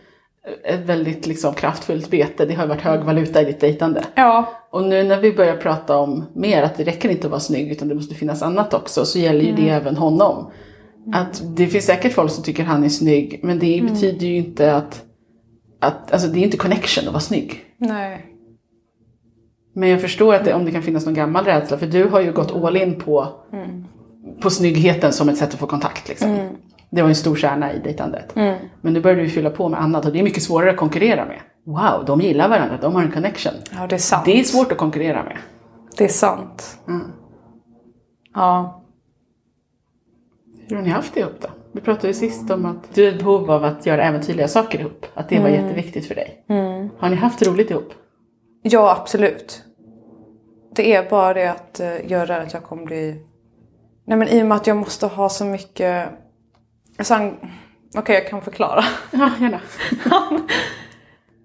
ett 0.64 0.80
väldigt 0.80 1.26
liksom, 1.26 1.54
kraftfullt 1.54 2.10
bete. 2.10 2.44
Det 2.44 2.54
har 2.54 2.66
varit 2.66 2.80
hög 2.80 3.00
valuta 3.00 3.42
i 3.42 3.44
ditt 3.44 3.60
dejtande. 3.60 4.04
Ja. 4.14 4.52
Och 4.70 4.82
nu 4.82 5.02
när 5.02 5.20
vi 5.20 5.32
börjar 5.32 5.56
prata 5.56 5.96
om 5.96 6.24
mer 6.34 6.62
att 6.62 6.76
det 6.76 6.84
räcker 6.84 7.08
inte 7.08 7.26
att 7.26 7.30
vara 7.30 7.40
snygg 7.40 7.72
utan 7.72 7.88
det 7.88 7.94
måste 7.94 8.14
finnas 8.14 8.42
annat 8.42 8.74
också 8.74 9.04
så 9.04 9.18
gäller 9.18 9.44
ju 9.44 9.52
det 9.52 9.68
även 9.68 9.96
honom. 9.96 10.50
Att 11.12 11.42
det 11.56 11.66
finns 11.66 11.84
säkert 11.84 12.12
folk 12.12 12.30
som 12.30 12.44
tycker 12.44 12.64
han 12.64 12.84
är 12.84 12.88
snygg 12.88 13.40
men 13.42 13.58
det 13.58 13.82
betyder 13.82 14.26
ju 14.26 14.36
inte 14.36 14.76
att, 14.76 15.04
att 15.80 16.12
alltså 16.12 16.28
det 16.28 16.38
är 16.38 16.42
inte 16.42 16.56
connection 16.56 17.06
att 17.06 17.12
vara 17.12 17.20
snygg. 17.20 17.64
Nej. 17.78 18.26
Men 19.74 19.88
jag 19.88 20.00
förstår 20.00 20.34
att 20.34 20.44
det, 20.44 20.54
om 20.54 20.64
det 20.64 20.70
kan 20.70 20.82
finnas 20.82 21.04
någon 21.04 21.14
gammal 21.14 21.44
rädsla 21.44 21.78
för 21.78 21.86
du 21.86 22.04
har 22.04 22.20
ju 22.20 22.32
gått 22.32 22.52
all 22.52 22.76
in 22.76 23.00
på, 23.00 23.28
på 24.42 24.50
snyggheten 24.50 25.12
som 25.12 25.28
ett 25.28 25.36
sätt 25.36 25.54
att 25.54 25.60
få 25.60 25.66
kontakt. 25.66 26.08
Liksom. 26.08 26.48
Det 26.90 27.02
var 27.02 27.08
en 27.08 27.14
stor 27.14 27.36
kärna 27.36 27.72
i 27.72 27.78
dejtandet. 27.78 28.34
Men 28.80 28.92
nu 28.92 29.00
börjar 29.00 29.16
du 29.16 29.28
fylla 29.28 29.50
på 29.50 29.68
med 29.68 29.80
annat 29.82 30.04
och 30.06 30.12
det 30.12 30.18
är 30.18 30.22
mycket 30.22 30.42
svårare 30.42 30.70
att 30.70 30.76
konkurrera 30.76 31.24
med. 31.24 31.40
Wow, 31.64 32.04
de 32.06 32.20
gillar 32.20 32.48
varandra, 32.48 32.78
de 32.80 32.94
har 32.94 33.02
en 33.02 33.10
connection. 33.10 33.52
Ja, 33.70 33.86
det 33.86 33.94
är 33.94 33.98
sant. 33.98 34.24
Det 34.24 34.40
är 34.40 34.44
svårt 34.44 34.72
att 34.72 34.78
konkurrera 34.78 35.22
med. 35.22 35.36
Det 35.96 36.04
är 36.04 36.08
sant. 36.08 36.78
Ja. 38.34 38.82
Hur 40.68 40.76
har 40.76 40.82
ni 40.82 40.90
haft 40.90 41.14
det 41.14 41.20
ihop 41.20 41.40
då? 41.40 41.48
Vi 41.72 41.80
pratade 41.80 42.08
ju 42.08 42.14
sist 42.14 42.50
om 42.50 42.66
att 42.66 42.94
du 42.94 43.04
har 43.04 43.12
ett 43.12 43.18
behov 43.18 43.50
av 43.50 43.64
att 43.64 43.86
göra 43.86 44.02
äventyrliga 44.02 44.48
saker 44.48 44.80
ihop. 44.80 45.06
Att 45.14 45.28
det 45.28 45.40
var 45.40 45.48
jätteviktigt 45.48 46.06
för 46.06 46.14
dig. 46.14 46.44
Har 46.98 47.08
ni 47.08 47.16
haft 47.16 47.46
roligt 47.46 47.70
ihop? 47.70 47.92
Ja, 48.62 48.96
absolut. 49.00 49.64
Det 50.74 50.94
är 50.94 51.10
bara 51.10 51.34
det 51.34 51.46
att 51.46 51.80
jag 52.08 52.20
är 52.20 52.26
rädd 52.26 52.42
att 52.42 52.52
jag 52.52 52.62
kommer 52.62 52.84
bli... 52.84 53.26
Nej 54.04 54.18
men 54.18 54.28
i 54.28 54.42
och 54.42 54.46
med 54.46 54.56
att 54.56 54.66
jag 54.66 54.76
måste 54.76 55.06
ha 55.06 55.28
så 55.28 55.44
mycket... 55.44 56.08
Alltså, 56.98 57.14
han- 57.14 57.36
Okej, 57.96 58.14
jag 58.14 58.28
kan 58.28 58.42
förklara. 58.42 58.84
Ja, 59.10 59.30
gärna. 59.40 59.60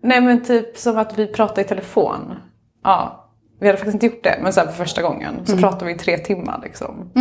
Nej 0.03 0.21
men 0.21 0.43
typ 0.43 0.77
som 0.77 0.97
att 0.97 1.19
vi 1.19 1.27
pratar 1.27 1.61
i 1.61 1.65
telefon. 1.65 2.35
Ja, 2.83 3.29
vi 3.59 3.65
hade 3.67 3.77
faktiskt 3.77 3.93
inte 4.03 4.05
gjort 4.05 4.23
det, 4.23 4.39
men 4.41 4.53
sen 4.53 4.65
för 4.67 4.73
första 4.73 5.01
gången 5.01 5.45
så 5.45 5.57
pratade 5.57 5.85
vi 5.85 5.91
i 5.91 5.97
tre 5.97 6.17
timmar 6.17 6.59
liksom. 6.63 7.11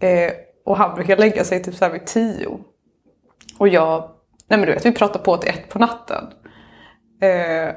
Eh, 0.00 0.32
och 0.64 0.76
han 0.76 0.94
brukar 0.94 1.16
lägga 1.16 1.44
sig 1.44 1.62
typ 1.62 1.74
så 1.74 1.84
här 1.84 1.92
vid 1.92 2.06
tio. 2.06 2.58
Och 3.58 3.68
jag, 3.68 4.10
nej 4.48 4.58
men 4.58 4.66
du 4.68 4.72
vet 4.74 4.86
vi 4.86 4.92
pratar 4.92 5.20
på 5.20 5.36
till 5.36 5.50
ett 5.50 5.68
på 5.68 5.78
natten. 5.78 6.24
Eh, 7.22 7.74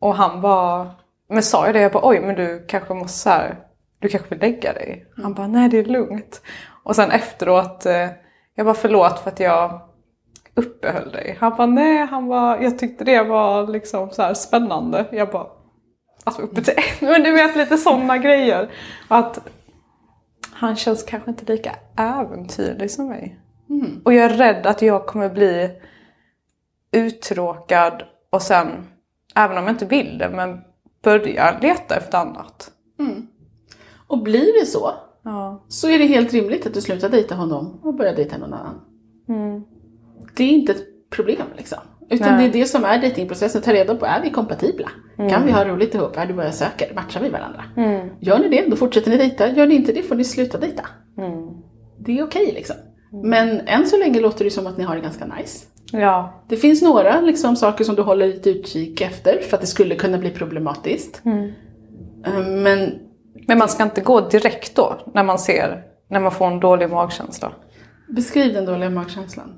och 0.00 0.14
han 0.14 0.40
var, 0.40 0.90
men 1.28 1.42
sa 1.42 1.66
jag 1.66 1.74
det, 1.74 1.80
jag 1.80 1.92
bara 1.92 2.08
oj 2.08 2.20
men 2.20 2.34
du 2.34 2.64
kanske 2.68 2.94
måste 2.94 3.18
så 3.18 3.30
här, 3.30 3.54
du 3.98 4.08
kanske 4.08 4.28
vill 4.28 4.40
lägga 4.40 4.72
dig? 4.72 5.06
Han 5.16 5.34
bara 5.34 5.46
nej 5.46 5.68
det 5.68 5.78
är 5.78 5.84
lugnt. 5.84 6.42
Och 6.82 6.96
sen 6.96 7.10
efteråt, 7.10 7.86
eh, 7.86 8.08
jag 8.54 8.66
bara 8.66 8.74
förlåt 8.74 9.18
för 9.18 9.30
att 9.30 9.40
jag 9.40 9.80
uppehöll 10.54 11.12
dig. 11.12 11.36
Han 11.40 11.56
bara 11.56 11.66
nej, 11.66 12.06
han 12.06 12.28
bara, 12.28 12.62
jag 12.62 12.78
tyckte 12.78 13.04
det 13.04 13.22
var 13.22 13.66
liksom 13.66 14.10
så 14.10 14.22
här 14.22 14.34
spännande. 14.34 15.06
Jag 15.12 15.30
bara, 15.30 15.46
alltså 16.24 16.42
uppe 16.42 16.62
till 16.62 16.74
Men 17.08 17.22
du 17.22 17.32
vet 17.32 17.56
lite 17.56 17.76
sådana 17.76 18.18
grejer. 18.18 18.70
Att 19.08 19.48
han 20.52 20.76
känns 20.76 21.02
kanske 21.02 21.30
inte 21.30 21.52
lika 21.52 21.76
äventyrlig 21.96 22.90
som 22.90 23.08
mig. 23.08 23.40
Och 24.04 24.14
jag 24.14 24.24
är 24.24 24.36
rädd 24.36 24.66
att 24.66 24.82
jag 24.82 25.06
kommer 25.06 25.28
bli 25.28 25.70
uttråkad 26.92 28.02
och 28.30 28.42
sen, 28.42 28.86
även 29.34 29.58
om 29.58 29.64
jag 29.64 29.72
inte 29.72 29.86
vill 29.86 30.18
det, 30.18 30.28
men 30.28 30.60
börja 31.02 31.58
leta 31.60 31.96
efter 31.96 32.18
annat. 32.18 32.70
Och 34.08 34.22
blir 34.22 34.60
det 34.60 34.66
så, 34.66 34.90
Ja. 35.24 35.64
så 35.68 35.88
är 35.88 35.98
det 35.98 36.04
helt 36.06 36.32
rimligt 36.32 36.66
att 36.66 36.74
du 36.74 36.80
slutar 36.80 37.08
dejta 37.08 37.34
honom 37.34 37.80
och 37.82 37.94
börjar 37.94 38.14
dejta 38.16 38.38
någon 38.38 38.52
annan. 38.54 38.80
Det 40.36 40.44
är 40.44 40.48
inte 40.48 40.72
ett 40.72 41.10
problem 41.10 41.46
liksom. 41.56 41.78
Utan 42.10 42.36
Nej. 42.36 42.48
det 42.48 42.58
är 42.58 42.60
det 42.60 42.66
som 42.66 42.84
är 42.84 42.98
dejtingprocessen. 43.00 43.62
Ta 43.62 43.72
reda 43.72 43.94
på, 43.94 44.06
är 44.06 44.22
vi 44.22 44.30
kompatibla? 44.30 44.88
Kan 45.16 45.46
vi 45.46 45.52
ha 45.52 45.64
roligt 45.64 45.94
ihop? 45.94 46.16
Är 46.18 46.26
det 46.26 46.32
vad 46.32 46.46
jag 46.46 46.54
söker? 46.54 46.94
Matchar 46.94 47.20
vi 47.20 47.28
varandra? 47.28 47.64
Gör 48.20 48.38
ni 48.38 48.48
det, 48.48 48.66
då 48.70 48.76
fortsätter 48.76 49.10
ni 49.10 49.16
dejta. 49.16 49.48
Gör 49.52 49.66
ni 49.66 49.74
inte 49.74 49.92
det 49.92 50.02
får 50.02 50.14
ni 50.14 50.24
sluta 50.24 50.58
dejta. 50.58 50.86
Det 51.98 52.18
är 52.18 52.24
okej 52.24 52.52
liksom. 52.54 52.76
Men 53.10 53.60
än 53.60 53.86
så 53.86 53.96
länge 53.98 54.20
låter 54.20 54.44
det 54.44 54.50
som 54.50 54.66
att 54.66 54.78
ni 54.78 54.84
har 54.84 54.94
det 54.94 55.00
ganska 55.00 55.26
nice. 55.26 55.66
Ja. 55.92 56.42
Det 56.48 56.56
finns 56.56 56.82
några 56.82 57.20
liksom, 57.20 57.56
saker 57.56 57.84
som 57.84 57.94
du 57.94 58.02
håller 58.02 58.26
lite 58.26 58.50
utkik 58.50 59.00
efter 59.00 59.40
för 59.40 59.56
att 59.56 59.60
det 59.60 59.66
skulle 59.66 59.94
kunna 59.94 60.18
bli 60.18 60.30
problematiskt. 60.30 61.22
Eh, 62.26 62.46
Men 62.46 62.92
Men 63.46 63.58
man 63.58 63.68
ska 63.68 63.82
inte 63.82 64.00
gå 64.00 64.20
direkt 64.20 64.76
då, 64.76 64.96
när 65.14 65.22
man 65.22 65.38
ser, 65.38 65.82
när 66.10 66.20
man 66.20 66.32
får 66.32 66.46
en 66.46 66.60
dålig 66.60 66.90
magkänsla. 66.90 67.52
beskriv 68.08 68.54
den 68.54 68.64
dåliga 68.64 68.90
magkänslan. 68.90 69.54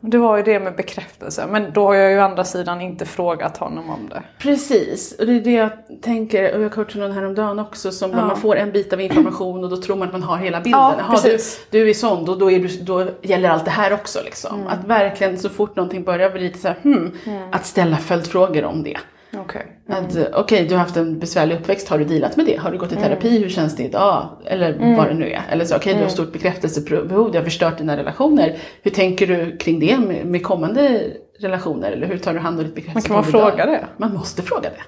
Det 0.00 0.18
var 0.18 0.36
ju 0.36 0.42
det 0.42 0.60
med 0.60 0.76
bekräftelse, 0.76 1.46
men 1.50 1.72
då 1.72 1.86
har 1.86 1.94
jag 1.94 2.12
ju 2.12 2.18
å 2.18 2.22
andra 2.22 2.44
sidan 2.44 2.80
inte 2.80 3.06
frågat 3.06 3.56
honom 3.56 3.90
om 3.90 4.08
det. 4.08 4.22
Precis, 4.38 5.16
och 5.18 5.26
det 5.26 5.32
är 5.32 5.40
det 5.40 5.52
jag 5.52 5.70
tänker, 6.02 6.56
och 6.56 6.62
jag 6.62 6.72
coachade 6.72 7.04
någon 7.04 7.16
häromdagen 7.16 7.58
också, 7.58 7.92
som 7.92 8.10
när 8.10 8.26
man 8.26 8.36
får 8.36 8.56
en 8.56 8.72
bit 8.72 8.92
av 8.92 9.00
information 9.00 9.64
och 9.64 9.70
då 9.70 9.76
tror 9.76 9.96
man 9.96 10.08
att 10.08 10.12
man 10.12 10.22
har 10.22 10.36
hela 10.36 10.60
bilden. 10.60 10.80
Ja, 10.80 10.94
Jaha, 10.98 11.16
du, 11.22 11.30
precis. 11.30 11.66
du 11.70 11.90
är 11.90 11.94
sån, 11.94 12.24
då, 12.24 12.34
då, 12.34 12.50
är 12.50 12.60
du, 12.60 12.68
då 12.68 13.06
gäller 13.22 13.48
allt 13.48 13.64
det 13.64 13.70
här 13.70 13.92
också. 13.92 14.20
Liksom. 14.24 14.66
Att 14.66 14.84
verkligen 14.84 15.38
så 15.38 15.48
fort 15.48 15.76
någonting 15.76 16.04
börjar 16.04 16.30
bli 16.30 16.40
lite 16.40 16.58
så 16.58 16.68
här, 16.68 16.76
hmm, 16.82 17.12
att 17.52 17.66
ställa 17.66 17.96
följdfrågor 17.96 18.64
om 18.64 18.82
det. 18.82 18.96
Okej. 19.36 19.66
Att, 19.88 20.16
eh, 20.16 20.24
Okej, 20.34 20.66
du 20.68 20.74
har 20.74 20.80
haft 20.80 20.96
en 20.96 21.18
besvärlig 21.18 21.54
uppväxt, 21.54 21.88
har 21.88 21.98
du 21.98 22.04
dealat 22.04 22.36
med 22.36 22.46
det? 22.46 22.56
Har 22.56 22.72
du 22.72 22.78
gått 22.78 22.92
i 22.92 22.96
terapi, 22.96 23.42
hur 23.42 23.48
känns 23.48 23.76
det 23.76 23.82
idag? 23.82 24.28
Eller 24.46 24.96
vad 24.96 25.08
det 25.08 25.14
nu 25.14 25.30
är. 25.30 25.42
Eller 25.50 25.64
så, 25.64 25.76
okej, 25.76 25.94
du 25.94 26.02
har 26.02 26.08
stort 26.08 26.32
bekräftelsebehov, 26.32 27.32
det 27.32 27.38
har 27.38 27.44
förstört 27.44 27.78
dina 27.78 27.96
relationer. 27.96 28.56
Hur 28.82 28.90
tänker 28.90 29.26
du 29.26 29.56
kring 29.56 29.80
det 29.80 29.98
med, 29.98 30.26
med 30.26 30.42
kommande 30.42 31.02
relationer? 31.38 31.92
Eller 31.92 32.06
hur 32.06 32.18
tar 32.18 32.34
du 32.34 32.40
hand 32.40 32.58
om 32.58 32.64
ditt 32.64 32.74
kan 32.74 32.74
bekräftelsebehov 32.74 33.24
man 33.24 33.28
idag? 33.28 33.50
fråga 33.50 33.66
det? 33.66 33.86
Man 33.96 34.14
måste 34.14 34.42
fråga 34.42 34.70
det. 34.70 34.82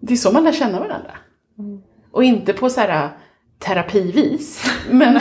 Det 0.00 0.12
är 0.12 0.16
så 0.16 0.32
man 0.32 0.44
lär 0.44 0.52
känna 0.52 0.78
varandra. 0.78 1.10
Och 2.12 2.24
inte 2.24 2.52
på 2.52 2.70
så 2.70 2.80
här 2.80 3.10
terapivis, 3.58 4.70
men 4.90 5.20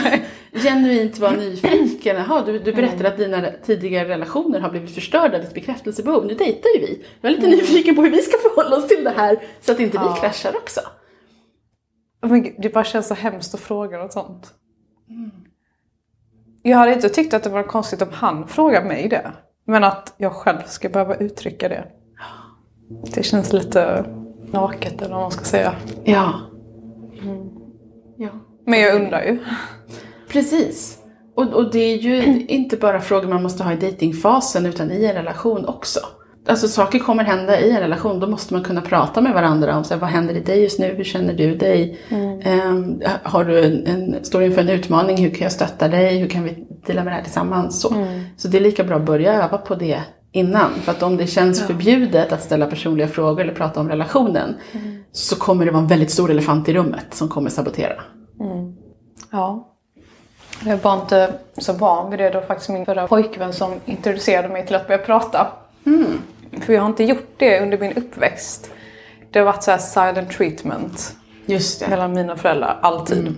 genuint 0.63 1.19
vara 1.19 1.31
nyfiken. 1.31 2.15
Jaha, 2.15 2.45
du, 2.45 2.59
du 2.59 2.73
berättar 2.73 3.05
att 3.05 3.17
dina 3.17 3.51
tidigare 3.65 4.09
relationer 4.09 4.59
har 4.59 4.69
blivit 4.69 4.95
förstörda, 4.95 5.39
ditt 5.39 5.53
bekräftelsebehov. 5.53 6.25
Nu 6.25 6.33
dejtar 6.33 6.69
ju 6.75 6.79
vi. 6.79 7.05
Jag 7.21 7.31
är 7.31 7.35
lite 7.35 7.47
nyfiken 7.47 7.95
på 7.95 8.01
hur 8.01 8.11
vi 8.11 8.21
ska 8.21 8.37
förhålla 8.37 8.77
oss 8.77 8.87
till 8.87 9.03
det 9.03 9.09
här 9.09 9.39
så 9.61 9.71
att 9.71 9.79
inte 9.79 9.97
vi 9.97 10.21
kraschar 10.21 10.55
också. 10.55 10.81
Men 12.21 12.55
det 12.57 12.73
bara 12.73 12.83
känns 12.83 13.07
så 13.07 13.13
hemskt 13.13 13.53
att 13.53 13.59
fråga 13.59 13.97
något 13.97 14.13
sånt. 14.13 14.53
Jag 16.61 16.77
hade 16.77 16.93
inte 16.93 17.09
tyckt 17.09 17.33
att 17.33 17.43
det 17.43 17.49
var 17.49 17.63
konstigt 17.63 18.01
om 18.01 18.07
han 18.11 18.47
frågade 18.47 18.87
mig 18.87 19.09
det. 19.09 19.31
Men 19.65 19.83
att 19.83 20.13
jag 20.17 20.33
själv 20.33 20.61
ska 20.65 20.89
behöva 20.89 21.15
uttrycka 21.15 21.69
det. 21.69 21.87
Det 23.15 23.23
känns 23.23 23.53
lite 23.53 24.05
naket 24.51 25.01
eller 25.01 25.13
vad 25.13 25.21
man 25.21 25.31
ska 25.31 25.45
säga. 25.45 25.75
Ja. 26.03 26.39
ja. 28.17 28.29
Men 28.65 28.79
jag 28.79 28.95
undrar 28.95 29.23
ju. 29.23 29.39
Precis. 30.35 30.97
Och, 31.35 31.53
och 31.53 31.71
det 31.71 31.79
är 31.79 31.97
ju 31.97 32.45
inte 32.47 32.77
bara 32.77 33.01
frågor 33.01 33.27
man 33.27 33.43
måste 33.43 33.63
ha 33.63 33.73
i 33.73 33.75
datingfasen 33.75 34.65
utan 34.65 34.91
i 34.91 35.05
en 35.05 35.13
relation 35.13 35.65
också. 35.65 35.99
Alltså 36.47 36.67
saker 36.67 36.99
kommer 36.99 37.23
hända 37.23 37.59
i 37.59 37.71
en 37.71 37.79
relation, 37.79 38.19
då 38.19 38.27
måste 38.27 38.53
man 38.53 38.63
kunna 38.63 38.81
prata 38.81 39.21
med 39.21 39.33
varandra 39.33 39.77
om 39.77 39.83
så 39.83 39.93
här, 39.93 40.01
vad 40.01 40.09
händer 40.09 40.33
i 40.33 40.39
dig 40.39 40.61
just 40.61 40.79
nu, 40.79 40.93
hur 40.93 41.03
känner 41.03 41.33
du 41.33 41.55
dig? 41.55 41.99
Ehm, 42.43 43.01
har 43.23 43.45
du 43.45 43.65
en, 43.65 43.87
en, 43.87 44.23
står 44.23 44.39
du 44.39 44.45
inför 44.45 44.61
en 44.61 44.69
utmaning, 44.69 45.17
hur 45.17 45.29
kan 45.29 45.43
jag 45.43 45.51
stötta 45.51 45.87
dig, 45.87 46.17
hur 46.17 46.27
kan 46.27 46.43
vi 46.43 46.67
dela 46.85 47.03
med 47.03 47.13
det 47.13 47.15
här 47.15 47.23
tillsammans? 47.23 47.81
Så, 47.81 47.93
så 48.37 48.47
det 48.47 48.57
är 48.57 48.61
lika 48.61 48.83
bra 48.83 48.95
att 48.95 49.05
börja 49.05 49.43
öva 49.43 49.57
på 49.57 49.75
det 49.75 50.01
innan. 50.31 50.73
För 50.73 50.91
att 50.91 51.03
om 51.03 51.17
det 51.17 51.27
känns 51.27 51.67
förbjudet 51.67 52.31
att 52.31 52.41
ställa 52.43 52.65
personliga 52.65 53.07
frågor 53.07 53.41
eller 53.41 53.53
prata 53.53 53.79
om 53.79 53.89
relationen 53.89 54.55
så 55.11 55.35
kommer 55.35 55.65
det 55.65 55.71
vara 55.71 55.81
en 55.81 55.87
väldigt 55.87 56.11
stor 56.11 56.31
elefant 56.31 56.69
i 56.69 56.73
rummet 56.73 57.13
som 57.13 57.29
kommer 57.29 57.49
sabotera. 57.49 58.01
Ja. 59.31 59.74
Jag 60.65 60.77
var 60.77 60.93
inte 61.01 61.33
så 61.57 61.73
van 61.73 62.09
vid 62.09 62.19
det. 62.19 62.29
Det 62.29 62.39
var 62.39 62.45
faktiskt 62.45 62.69
min 62.69 62.85
förra 62.85 63.07
pojkvän 63.07 63.53
som 63.53 63.73
introducerade 63.85 64.49
mig 64.49 64.65
till 64.65 64.75
att 64.75 64.87
börja 64.87 64.97
prata. 65.05 65.47
För 66.61 66.73
jag 66.73 66.81
har 66.81 66.87
inte 66.87 67.03
gjort 67.03 67.27
det 67.37 67.59
under 67.61 67.77
min 67.77 67.93
uppväxt. 67.93 68.71
Det 69.31 69.39
har 69.39 69.45
varit 69.45 69.63
så 69.63 69.77
silent 69.77 70.31
treatment 70.31 71.15
Just 71.45 71.79
det. 71.79 71.87
mellan 71.87 72.13
mina 72.13 72.35
föräldrar, 72.37 72.79
alltid. 72.81 73.35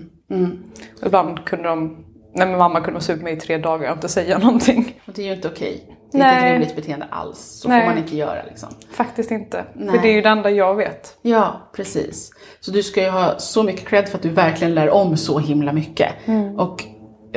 Och 1.01 1.07
Ibland 1.07 1.45
kunde 1.45 1.69
de, 1.69 2.05
nej 2.35 2.47
men 2.47 2.57
mamma 2.57 2.79
kunde 2.79 2.91
vara 2.91 3.01
sur 3.01 3.17
på 3.17 3.23
mig 3.23 3.33
i 3.33 3.39
tre 3.39 3.57
dagar 3.57 3.89
och 3.89 3.95
inte 3.95 4.09
säga 4.09 4.37
någonting. 4.43 5.01
Och 5.05 5.13
det 5.13 5.21
är 5.21 5.25
ju 5.25 5.33
inte 5.33 5.47
okej. 5.47 5.83
Det 6.11 6.17
är 6.17 6.21
inte 6.23 6.39
Nej. 6.39 6.47
ett 6.47 6.53
rimligt 6.53 6.75
beteende 6.75 7.05
alls. 7.09 7.39
Så 7.39 7.69
Nej. 7.69 7.81
får 7.81 7.89
man 7.89 7.97
inte 7.97 8.15
göra 8.15 8.43
liksom. 8.47 8.69
Faktiskt 8.91 9.31
inte. 9.31 9.63
Nej. 9.73 9.95
För 9.95 10.01
det 10.01 10.09
är 10.09 10.13
ju 10.13 10.21
det 10.21 10.29
enda 10.29 10.49
jag 10.49 10.75
vet. 10.75 11.17
Ja, 11.21 11.69
precis. 11.75 12.31
Så 12.59 12.71
du 12.71 12.83
ska 12.83 13.03
ju 13.03 13.09
ha 13.09 13.39
så 13.39 13.63
mycket 13.63 13.87
cred 13.87 14.09
för 14.09 14.17
att 14.17 14.23
du 14.23 14.29
verkligen 14.29 14.73
lär 14.75 14.89
om 14.89 15.17
så 15.17 15.39
himla 15.39 15.73
mycket. 15.73 16.13
Och 16.57 16.83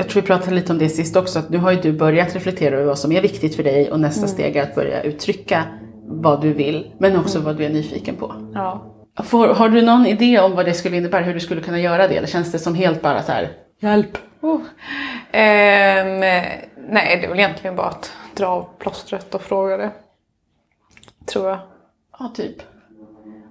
jag 0.01 0.09
tror 0.09 0.23
vi 0.23 0.27
pratade 0.27 0.55
lite 0.55 0.73
om 0.73 0.79
det 0.79 0.89
sist 0.89 1.17
också, 1.17 1.39
att 1.39 1.51
nu 1.51 1.59
har 1.59 1.71
ju 1.71 1.81
du 1.81 1.93
börjat 1.93 2.35
reflektera 2.35 2.75
över 2.75 2.87
vad 2.87 2.99
som 2.99 3.13
är 3.13 3.21
viktigt 3.21 3.57
för 3.57 3.63
dig 3.63 3.91
och 3.91 4.01
nästa 4.01 4.27
steg 4.27 4.57
är 4.57 4.63
att 4.63 4.75
börja 4.75 5.03
uttrycka 5.03 5.65
vad 6.07 6.41
du 6.41 6.53
vill, 6.53 6.93
men 6.99 7.19
också 7.19 7.41
vad 7.41 7.57
du 7.57 7.65
är 7.65 7.71
nyfiken 7.71 8.17
på. 8.17 8.35
Ja. 8.55 8.95
Får, 9.25 9.49
har 9.49 9.69
du 9.69 9.83
någon 9.83 10.07
idé 10.07 10.41
om 10.41 10.53
vad 10.53 10.65
det 10.65 10.75
skulle 10.75 10.97
innebära, 10.97 11.25
hur 11.25 11.35
du 11.35 11.41
skulle 11.41 11.61
kunna 11.61 11.81
göra 11.81 12.09
det? 12.09 12.17
Eller 12.17 12.27
känns 12.27 12.53
det 12.53 12.59
som 12.59 12.75
helt 12.75 13.03
bara 13.03 13.23
så 13.23 13.33
här, 13.33 13.49
hjälp? 13.81 14.19
Oh. 14.41 14.61
Ehm, 15.33 16.21
nej, 16.21 17.19
det 17.21 17.25
är 17.25 17.29
väl 17.29 17.39
egentligen 17.39 17.77
bara 17.77 17.89
att 17.89 18.13
dra 18.35 18.47
av 18.47 18.69
plåstret 18.79 19.35
och 19.35 19.43
fråga 19.43 19.77
det. 19.77 19.91
Tror 21.27 21.49
jag. 21.49 21.59
Ja, 22.19 22.33
typ. 22.35 22.57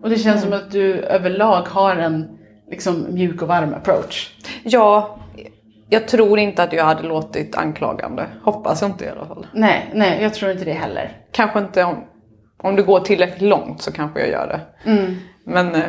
Och 0.04 0.10
det 0.10 0.18
känns 0.18 0.42
som 0.42 0.54
att 0.54 0.72
du 0.72 0.94
överlag 0.94 1.62
har 1.62 1.96
en 1.96 2.38
liksom, 2.70 3.06
mjuk 3.10 3.42
och 3.42 3.48
varm 3.48 3.74
approach. 3.74 4.36
Ja, 4.64 5.20
jag 5.90 6.08
tror 6.08 6.40
inte 6.40 6.64
att 6.64 6.74
jag 6.74 6.84
hade 6.86 7.04
låtit 7.04 7.56
anklagande. 7.58 8.26
Hoppas 8.44 8.82
jag 8.82 8.90
inte 8.92 9.06
i 9.06 9.10
alla 9.10 9.26
fall. 9.26 9.48
Nej, 9.54 9.90
nej, 9.94 10.20
jag 10.22 10.34
tror 10.34 10.52
inte 10.52 10.66
det 10.66 10.74
heller. 10.74 11.18
Kanske 11.32 11.60
inte 11.60 11.84
om, 11.84 12.04
om 12.58 12.76
det 12.76 12.82
går 12.84 13.00
tillräckligt 13.00 13.42
långt 13.50 13.82
så 13.82 13.92
kanske 13.92 14.20
jag 14.20 14.30
gör 14.30 14.48
det. 14.48 14.62
Men 15.44 15.76
eh, 15.76 15.82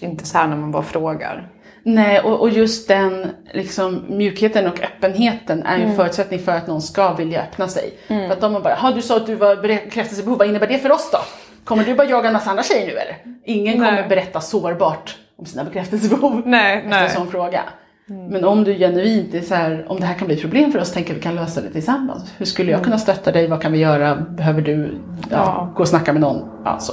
inte 0.00 0.26
så 0.26 0.38
här 0.38 0.46
när 0.48 0.56
man 0.56 0.70
bara 0.72 0.82
frågar. 0.82 1.48
Nej, 1.82 2.20
och, 2.20 2.40
och 2.40 2.50
just 2.50 2.88
den 2.88 3.26
liksom, 3.52 4.04
mjukheten 4.08 4.66
och 4.66 4.80
öppenheten 4.82 5.62
är 5.62 5.78
ju 5.78 5.84
en 5.84 5.96
förutsättning 5.96 6.40
för 6.40 6.52
att 6.52 6.66
någon 6.66 6.82
ska 6.82 7.12
vilja 7.14 7.42
öppna 7.42 7.68
sig. 7.68 7.94
För 8.06 8.30
att 8.30 8.40
de 8.40 8.54
har 8.54 8.60
bara, 8.60 8.74
"Ha, 8.74 8.90
du 8.90 9.02
sa 9.02 9.16
att 9.16 9.26
du 9.26 9.34
var 9.34 9.56
bekräftelsebehov, 9.56 10.38
vad 10.38 10.48
innebär 10.48 10.66
det 10.66 10.78
för 10.78 10.92
oss 10.92 11.10
då? 11.12 11.18
Kommer 11.64 11.84
du 11.84 11.94
bara 11.94 12.08
jaga 12.08 12.26
en 12.26 12.32
massa 12.32 12.50
andra 12.50 12.62
tjejer 12.62 12.86
nu 12.86 12.92
eller? 12.92 13.16
Ingen 13.44 13.78
Nej. 13.80 13.90
kommer 13.90 14.08
berätta 14.08 14.40
sårbart 14.40 15.16
om 15.38 15.46
sina 15.46 15.64
bekräftelsebehov 15.64 16.42
Nej, 16.46 16.76
efter 16.76 16.84
en 16.84 16.90
nej. 16.90 17.10
sån 17.10 17.30
fråga. 17.30 17.62
Men 18.08 18.44
om 18.44 18.64
du 18.64 18.74
genuint 18.78 19.34
är 19.34 19.40
så 19.40 19.54
här, 19.54 19.86
om 19.88 20.00
det 20.00 20.06
här 20.06 20.14
kan 20.14 20.26
bli 20.26 20.36
problem 20.40 20.72
för 20.72 20.78
oss, 20.78 20.92
tänker 20.92 21.14
vi 21.14 21.20
kan 21.20 21.34
lösa 21.34 21.60
det 21.60 21.70
tillsammans. 21.70 22.32
Hur 22.38 22.46
skulle 22.46 22.70
jag 22.72 22.84
kunna 22.84 22.98
stötta 22.98 23.32
dig? 23.32 23.48
Vad 23.48 23.62
kan 23.62 23.72
vi 23.72 23.78
göra? 23.78 24.16
Behöver 24.16 24.62
du 24.62 24.98
ja, 25.20 25.26
Ja. 25.30 25.72
gå 25.76 25.80
och 25.82 25.88
snacka 25.88 26.12
med 26.12 26.20
någon? 26.22 26.48
Ja, 26.64 26.78
så. 26.78 26.92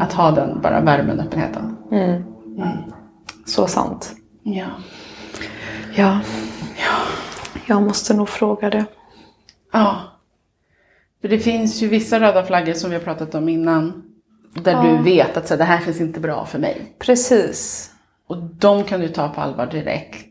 Att 0.00 0.12
ha 0.12 0.30
den 0.30 0.60
bara 0.62 0.80
värmen 0.80 1.20
öppenheten. 1.20 1.76
Så 3.46 3.66
sant. 3.66 4.12
Ja. 4.42 4.66
Ja. 5.94 6.18
Jag 7.66 7.82
måste 7.82 8.14
nog 8.14 8.28
fråga 8.28 8.70
det. 8.70 8.84
Ja. 9.72 9.96
För 11.20 11.28
det 11.28 11.38
finns 11.38 11.82
ju 11.82 11.88
vissa 11.88 12.20
röda 12.20 12.44
flaggor 12.44 12.72
som 12.72 12.90
vi 12.90 12.96
har 12.96 13.02
pratat 13.02 13.34
om 13.34 13.48
innan. 13.48 14.02
Där 14.62 14.72
Ja. 14.72 14.82
du 14.82 15.02
vet 15.02 15.36
att 15.36 15.48
så, 15.48 15.56
det 15.56 15.64
här 15.64 15.80
känns 15.84 16.00
inte 16.00 16.20
bra 16.20 16.44
för 16.46 16.58
mig. 16.58 16.96
Precis. 16.98 17.90
Och 18.26 18.36
de 18.42 18.84
kan 18.84 19.00
du 19.00 19.08
ta 19.08 19.28
på 19.28 19.40
allvar 19.40 19.66
direkt. 19.66 20.27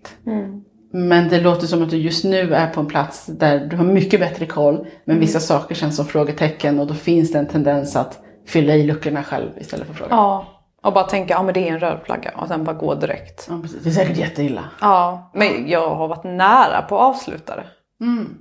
Men 0.92 1.30
det 1.30 1.42
låter 1.42 1.68
som 1.68 1.84
att 1.84 1.90
du 1.90 1.98
just 1.98 2.24
nu 2.24 2.54
är 2.54 2.68
på 2.68 2.80
en 2.80 2.88
plats 2.88 3.26
där 3.26 3.60
du 3.60 3.76
har 3.76 3.86
mycket 3.86 4.20
bättre 4.20 4.46
koll. 4.46 4.88
Men 5.06 5.20
vissa 5.20 5.40
saker 5.40 5.76
känns 5.76 5.96
som 5.96 6.06
frågetecken 6.06 6.80
och 6.80 6.88
då 6.88 6.94
finns 6.94 7.32
det 7.32 7.40
en 7.40 7.48
tendens 7.48 7.96
att 7.96 8.20
fylla 8.46 8.76
i 8.76 8.84
luckorna 8.84 9.24
själv 9.24 9.50
istället 9.58 9.86
för 9.86 9.94
att 9.94 9.98
fråga. 9.98 10.16
Ja. 10.16 10.46
Och 10.82 10.94
bara 10.94 11.04
tänka, 11.04 11.34
ja 11.34 11.44
men 11.44 11.54
det 11.54 11.70
är 11.70 11.74
en 11.74 11.80
röd 11.80 12.00
flagga 12.06 12.32
och 12.36 12.48
sen 12.48 12.64
bara 12.64 12.76
gå 12.76 12.96
direkt. 12.96 13.48
Ja. 13.50 13.62
Det 13.84 13.90
är 13.90 13.94
säkert 13.94 14.18
jätteilla. 14.18 14.64
Ja, 14.82 15.32
men 15.34 15.70
jag 15.70 15.96
har 15.96 16.08
varit 16.08 16.24
nära 16.24 16.82
på 16.82 17.00
att 17.00 17.16
avsluta 17.16 17.56
det. 17.56 17.66
Mm. 18.06 18.38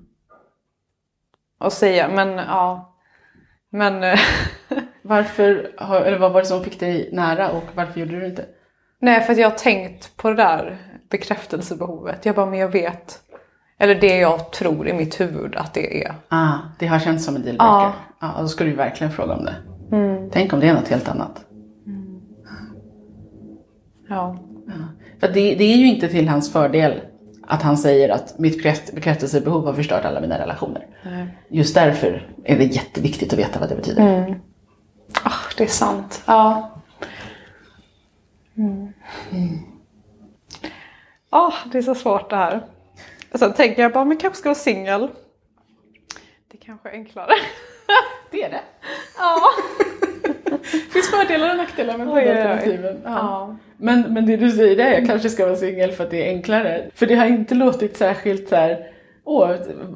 Och 1.59 1.73
säga, 1.73 2.09
men 2.09 2.29
ja. 2.37 2.97
Men 3.71 4.03
eh, 4.03 4.19
Varför, 5.03 5.73
eller 6.05 6.19
vad 6.19 6.33
var 6.33 6.41
det 6.41 6.47
som 6.47 6.65
fick 6.65 6.81
dig 6.81 7.09
nära 7.13 7.51
och 7.51 7.65
varför 7.75 8.01
gjorde 8.01 8.13
du 8.13 8.21
det 8.21 8.27
inte? 8.27 8.45
nej 8.99 9.21
för 9.21 9.33
att 9.33 9.39
jag 9.39 9.51
har 9.51 9.57
tänkt 9.57 10.17
på 10.17 10.29
det 10.29 10.37
där 10.37 10.79
bekräftelsebehovet. 11.11 12.27
Jag 12.27 12.35
bara, 12.35 12.47
men 12.47 12.59
jag 12.59 12.69
vet. 12.69 13.21
Eller 13.79 13.95
det 13.95 14.17
jag 14.19 14.53
tror 14.53 14.89
i 14.89 14.93
mitt 14.93 15.21
huvud 15.21 15.57
att 15.57 15.75
det 15.75 16.05
är. 16.05 16.15
Ah, 16.29 16.53
det 16.79 16.87
har 16.87 16.99
känts 16.99 17.25
som 17.25 17.37
en 17.37 17.43
dealbreaker. 17.43 17.97
Ja. 18.21 18.29
Ja. 18.37 18.41
då 18.43 18.49
ska 18.49 18.65
du 18.65 18.73
verkligen 18.73 19.13
fråga 19.13 19.35
om 19.35 19.45
det. 19.45 19.55
Tänk 20.33 20.53
om 20.53 20.61
det 20.61 20.69
är 20.69 20.75
något 20.75 20.89
helt 20.89 21.09
annat. 21.09 21.45
Ja. 24.09 24.39
För 25.21 25.29
det, 25.29 25.55
det 25.55 25.65
är 25.65 25.77
ju 25.77 25.87
inte 25.87 26.09
till 26.09 26.29
hans 26.29 26.53
fördel 26.53 27.01
att 27.49 27.63
han 27.63 27.77
säger 27.79 28.09
att 28.09 28.39
mitt 28.39 28.63
bekräft- 28.65 28.95
bekräftelsebehov 28.95 29.67
har 29.67 29.73
förstört 29.73 30.05
alla 30.05 30.21
mina 30.21 30.39
relationer. 30.39 30.87
Nej. 31.05 31.27
Just 31.49 31.75
därför 31.75 32.31
är 32.45 32.59
det 32.59 32.65
jätteviktigt 32.65 33.33
att 33.33 33.39
veta 33.39 33.61
vad 33.61 33.69
det 33.69 33.77
betyder. 33.77 34.41
Ah, 35.25 35.31
det 35.59 35.65
är 35.65 35.69
sant. 35.69 36.23
Ja. 36.27 36.71
Ah, 41.37 41.55
det 41.73 41.79
är 41.79 41.83
så 41.83 41.95
svårt 41.95 42.31
det 42.31 42.37
här. 42.37 42.61
Och 43.33 43.39
sen 43.39 43.53
tänker 43.53 43.83
jag 43.83 43.93
bara, 43.93 44.05
men 44.05 44.17
kanske 44.17 44.39
ska 44.39 44.49
vara 44.49 44.55
singel. 44.55 45.09
Det 46.53 46.57
kanske 46.57 46.89
är 46.89 46.93
enklare. 46.93 47.33
Det 48.31 48.43
är 48.43 48.51
det. 48.51 48.61
Ja. 49.19 49.41
Det 50.63 50.79
finns 50.93 51.11
fördelar 51.11 51.51
och 51.51 51.57
nackdelar 51.57 51.99
med 51.99 52.07
båda 52.07 52.21
alternativen. 52.21 53.01
Ja. 53.05 53.11
Ja. 53.11 53.57
Men, 53.77 54.15
men 54.15 54.27
det 54.27 54.37
du 54.37 54.51
säger 54.51 54.77
det 54.77 54.83
är 54.83 54.93
jag 54.99 55.07
kanske 55.07 55.31
ska 55.31 55.47
vara 55.47 55.57
singel 55.57 55.93
för 55.93 56.05
att 56.05 56.11
det 56.11 56.27
är 56.27 56.29
enklare. 56.29 56.91
För 56.95 57.07
det 57.07 57.15
har 57.15 57.27
inte 57.27 57.55
låtit 57.55 57.97
särskilt 57.97 58.49
så 58.49 58.57
här, 58.57 58.91
åh, 59.25 59.51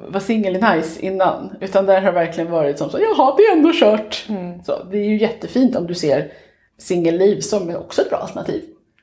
var 0.08 0.20
singel 0.20 0.56
är 0.56 0.76
nice 0.76 1.00
innan. 1.06 1.56
Utan 1.60 1.86
där 1.86 2.02
har 2.02 2.12
verkligen 2.12 2.50
varit 2.50 2.78
som 2.78 2.90
så, 2.90 2.98
jaha, 3.00 3.34
det 3.36 3.42
är 3.42 3.52
ändå 3.52 3.72
kört. 3.74 4.26
Så, 4.66 4.84
det 4.84 4.98
är 4.98 5.04
ju 5.04 5.16
jättefint 5.16 5.76
om 5.76 5.86
du 5.86 5.94
ser 5.94 6.32
singelliv 6.78 7.40
som 7.40 7.76
också 7.76 8.02
ett 8.02 8.10
bra 8.10 8.18
alternativ. 8.18 8.62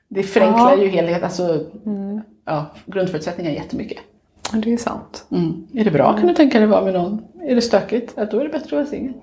Det 0.10 0.24
förenklar 0.24 0.72
Ja. 0.78 0.84
ju 0.84 0.88
helheten, 0.88 1.24
alltså 1.24 1.66
ja, 2.46 2.66
grundförutsättningar 2.86 3.52
jättemycket. 3.52 3.98
Det 4.54 4.74
är 4.74 4.78
sant. 4.78 5.26
Mm. 5.32 5.68
Är 5.74 5.84
det 5.84 5.92
bra 5.92 6.14
kan 6.18 6.28
du 6.28 6.34
tänka 6.34 6.60
dig 6.60 6.68
vara 6.68 6.84
med 6.84 6.94
någon. 6.94 7.26
Är 7.42 7.56
det 7.56 7.62
stökigt, 7.62 8.14
ja, 8.18 8.26
då 8.26 8.40
är 8.40 8.44
det 8.44 8.50
bättre 8.50 8.66
att 8.66 8.72
vara 8.72 8.86
singel. 8.86 9.14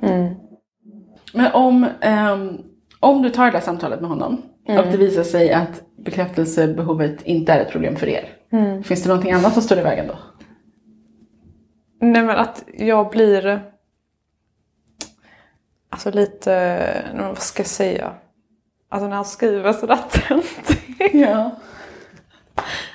Men 1.35 1.53
om, 1.53 1.87
ehm, 2.01 2.59
om 3.01 3.23
du 3.23 3.31
tar 3.31 3.45
det 3.45 3.51
där 3.51 3.61
samtalet 3.61 4.01
med 4.01 4.11
honom 4.11 4.43
och 4.69 4.85
det 4.91 4.97
visar 4.97 5.23
sig 5.23 5.53
att 5.53 5.83
bekräftelsebehovet 5.97 7.23
inte 7.23 7.53
är 7.53 7.61
ett 7.61 7.71
problem 7.71 7.97
för 7.97 8.07
er. 8.09 8.29
Finns 8.83 9.03
det 9.03 9.09
någonting 9.09 9.33
annat 9.33 9.53
som 9.53 9.63
står 9.63 9.79
i 9.79 9.83
vägen 9.83 10.07
då? 10.09 10.15
Nej 12.01 12.23
men 12.23 12.37
att 12.39 12.65
jag 12.79 13.11
blir 13.11 13.61
alltså 15.89 16.11
lite, 16.11 16.79
vad 17.19 17.39
ska 17.39 17.61
jag 17.61 17.67
säga? 17.67 18.13
Alltså 18.95 19.09
när 19.09 19.17
han 19.17 19.25
skriver 19.25 19.73
sådär 19.73 19.99
töntigt. 20.29 20.83
Ja. 21.13 21.51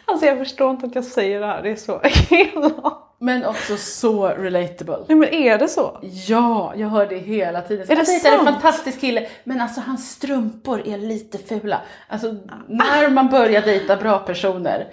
Alltså 0.06 0.26
jag 0.26 0.38
förstår 0.38 0.72
inte 0.72 0.86
att 0.86 0.96
jag 0.96 1.04
säger 1.04 1.40
det 1.40 1.46
här, 1.46 1.64
det 1.64 1.70
är 1.70 1.76
så 1.76 2.02
elakt. 2.30 2.98
Men 3.20 3.46
också 3.46 3.78
så 3.78 4.28
relatable. 4.28 4.98
Nej 5.08 5.18
men 5.18 5.30
är 5.30 5.58
det 5.58 5.68
så? 5.68 6.00
Ja, 6.28 6.74
jag 6.76 6.88
hör 6.88 7.06
det 7.08 7.18
hela 7.18 7.62
tiden. 7.62 7.84
Är 7.84 7.88
det 7.88 7.94
jag 7.96 8.06
dejtar 8.06 8.30
en 8.30 8.46
sant? 8.46 8.50
fantastisk 8.50 9.02
kille, 9.02 9.28
men 9.44 9.62
alltså 9.62 9.82
hans 9.82 10.12
strumpor 10.12 10.88
är 10.88 10.98
lite 10.98 11.38
fula. 11.38 11.82
Alltså 12.08 12.36
när 12.68 13.10
man 13.10 13.30
börjar 13.30 13.62
dejta 13.62 13.96
bra 13.96 14.20
personer 14.20 14.88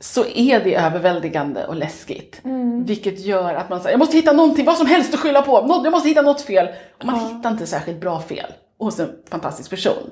så 0.00 0.24
är 0.26 0.64
det 0.64 0.74
överväldigande 0.74 1.66
och 1.66 1.76
läskigt. 1.76 2.40
Vilket 2.84 3.20
gör 3.20 3.54
att 3.54 3.70
man 3.70 3.80
säger, 3.80 3.92
jag 3.92 3.98
måste 3.98 4.16
hitta 4.16 4.32
någonting, 4.32 4.64
vad 4.64 4.76
som 4.76 4.86
helst 4.86 5.14
att 5.14 5.20
skylla 5.20 5.42
på. 5.42 5.80
Jag 5.84 5.92
måste 5.92 6.08
hitta 6.08 6.22
något 6.22 6.40
fel. 6.40 6.68
Och 6.98 7.04
man 7.04 7.20
hittar 7.20 7.50
inte 7.50 7.66
särskilt 7.66 8.00
bra 8.00 8.20
fel 8.20 8.52
hos 8.84 9.00
en 9.00 9.10
fantastisk 9.30 9.70
person. 9.70 10.10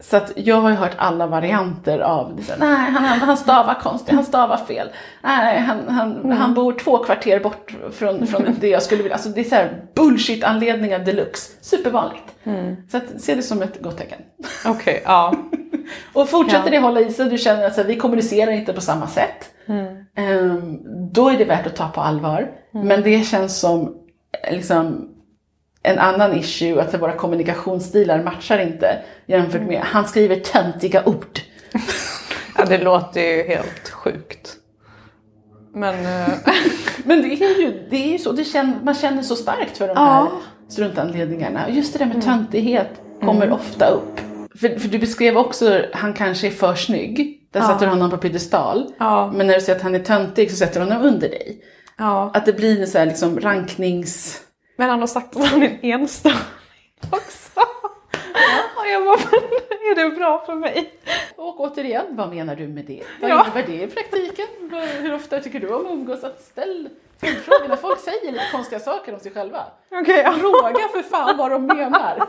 Så 0.00 0.16
att 0.16 0.32
jag 0.36 0.56
har 0.60 0.70
ju 0.70 0.76
hört 0.76 0.94
alla 0.96 1.26
varianter 1.26 1.98
av, 1.98 2.40
nej 2.58 2.76
han, 2.90 3.04
han, 3.04 3.36
stavar 3.36 3.74
konstigt, 3.74 4.14
han 4.14 4.24
stavar 4.24 4.56
fel. 4.56 4.88
Nej, 5.22 5.58
han, 5.60 5.88
han, 5.88 6.32
han 6.32 6.54
bor 6.54 6.72
två 6.72 6.98
kvarter 6.98 7.40
bort 7.40 7.74
från, 7.92 8.26
från 8.26 8.56
det 8.60 8.68
jag 8.68 8.82
skulle 8.82 9.02
vilja. 9.02 9.14
Alltså 9.14 9.28
det 9.28 9.40
är 9.40 9.44
så 9.44 9.54
här 9.54 9.82
bullshit-anledningar 9.94 10.98
deluxe. 10.98 11.52
Supervanligt. 11.60 12.24
Så 12.90 12.96
att, 12.96 13.20
se 13.20 13.34
det 13.34 13.42
som 13.42 13.62
ett 13.62 13.82
gott 13.82 13.98
tecken. 13.98 14.18
Okej, 14.66 15.02
ja. 15.04 15.34
Och 16.12 16.28
fortsätter 16.28 16.64
Ja. 16.64 16.70
det 16.70 16.78
hålla 16.78 17.00
i 17.00 17.12
sig, 17.12 17.30
du 17.30 17.38
känner 17.38 17.66
att 17.66 17.74
så 17.74 17.80
här, 17.80 17.88
vi 17.88 17.96
kommunicerar 17.96 18.50
inte 18.50 18.72
på 18.72 18.80
samma 18.80 19.06
sätt. 19.06 19.50
ehm, 20.16 20.78
då 21.12 21.28
är 21.28 21.38
det 21.38 21.44
värt 21.44 21.66
att 21.66 21.76
ta 21.76 21.88
på 21.88 22.00
allvar. 22.00 22.50
Men 22.70 23.02
det 23.02 23.26
känns 23.26 23.60
som 23.60 23.94
liksom, 24.50 25.08
en 25.82 25.98
annan 25.98 26.38
issue, 26.38 26.82
att 26.82 27.00
våra 27.02 27.12
kommunikationsstilar 27.12 28.22
matchar 28.22 28.58
inte 28.58 28.98
jämfört 29.26 29.62
med, 29.62 29.80
han 29.84 30.08
skriver 30.08 30.36
töntiga 30.36 31.02
ord. 31.04 31.38
ja. 32.58 32.64
Det 32.64 32.78
låter 32.78 33.20
ju 33.20 33.42
helt 33.42 33.88
sjukt. 33.90 34.56
Men 35.74 35.94
eh, 36.06 36.28
Men 37.04 37.22
det 37.22 37.28
är 37.28 37.60
ju, 37.60 37.86
det 37.90 37.96
är 37.96 38.12
ju 38.12 38.18
så, 38.18 38.32
det 38.32 38.44
känner, 38.44 38.74
man 38.82 38.94
känner 38.94 39.22
så 39.22 39.36
starkt 39.36 39.78
för 39.78 39.88
de 39.88 39.96
här 39.96 40.04
Ja. 40.20 40.30
struntanledningarna. 40.68 41.66
Och 41.66 41.72
just 41.72 41.92
det 41.92 41.98
där 41.98 42.06
med 42.06 42.22
töntighet 42.24 42.88
kommer 43.20 43.50
ofta 43.52 43.86
upp. 43.86 44.20
För, 44.60 44.78
för 44.78 44.88
du 44.88 44.98
beskrev 44.98 45.36
också, 45.38 45.82
han 45.92 46.12
kanske 46.14 46.46
är 46.46 46.50
för 46.50 46.74
snygg. 46.74 47.38
Där 47.52 47.60
sätter 47.60 47.86
du 47.86 47.92
honom 47.92 48.10
på 48.10 48.16
piedestal. 48.16 48.92
Ja. 48.98 49.32
Men 49.34 49.46
när 49.46 49.54
du 49.54 49.60
säger 49.60 49.76
att 49.76 49.82
han 49.82 49.94
är 49.94 49.98
töntig 49.98 50.50
så 50.50 50.56
sätter 50.56 50.80
du 50.80 50.86
honom 50.86 51.02
under 51.06 51.28
dig. 51.28 51.58
ja. 51.98 52.30
Att 52.34 52.46
det 52.46 52.52
blir 52.52 52.80
en 52.80 52.86
så 52.86 52.98
här 52.98 53.06
liksom 53.06 53.40
ranknings... 53.40 54.40
Men 54.76 54.90
han 54.90 55.00
har 55.00 55.06
sagt 55.06 55.36
att 55.36 55.46
han 55.46 55.62
är 55.62 55.66
en 55.68 55.78
enstörning 55.82 56.38
också. 57.10 57.60
Och 58.76 58.86
jag 58.92 59.04
bara, 59.04 59.14
är 59.90 59.94
det 59.94 60.16
bra 60.16 60.42
för 60.46 60.54
mig? 60.54 60.94
Och 61.36 61.60
återigen, 61.60 62.06
vad 62.10 62.30
menar 62.34 62.56
du 62.56 62.68
med 62.68 62.84
det? 62.84 63.02
Vad 63.20 63.30
Ja. 63.30 63.44
innebär 63.44 63.62
det 63.66 63.82
i 63.82 63.86
praktiken? 63.86 64.46
Hur 65.00 65.14
ofta 65.14 65.40
tycker 65.40 65.60
du 65.60 65.74
om 65.74 65.86
att 65.86 65.92
umgås? 65.92 66.24
Att 66.24 66.42
ställ 66.42 66.88
följdfrågor 67.20 67.68
när 67.68 67.76
folk 67.76 68.00
säger 68.00 68.32
lite 68.32 68.44
konstiga 68.52 68.80
saker 68.80 69.14
om 69.14 69.20
sig 69.20 69.32
själva. 69.32 69.64
Okej, 69.90 70.22
ja. 70.24 70.32
Fråga 70.32 70.88
för 70.92 71.02
fan 71.02 71.36
vad 71.36 71.50
de 71.50 71.66
menar. 71.66 72.26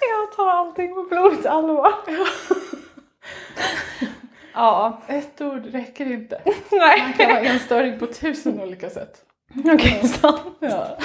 jag 0.00 0.32
tar 0.36 0.48
allting 0.50 0.94
på 0.94 1.02
blodigt 1.02 1.46
allvar. 1.46 1.92
ja, 4.54 5.00
Ett 5.06 5.40
ord 5.40 5.66
räcker 5.66 6.12
inte. 6.12 6.40
nej. 6.70 7.00
Man 7.02 7.12
kan 7.12 7.28
vara 7.28 7.40
enstöring 7.40 7.98
på 7.98 8.06
tusen 8.06 8.60
olika 8.60 8.90
sätt. 8.90 9.22
Okej, 9.74 10.00
sant. 10.08 10.40
Ja. 10.60 10.96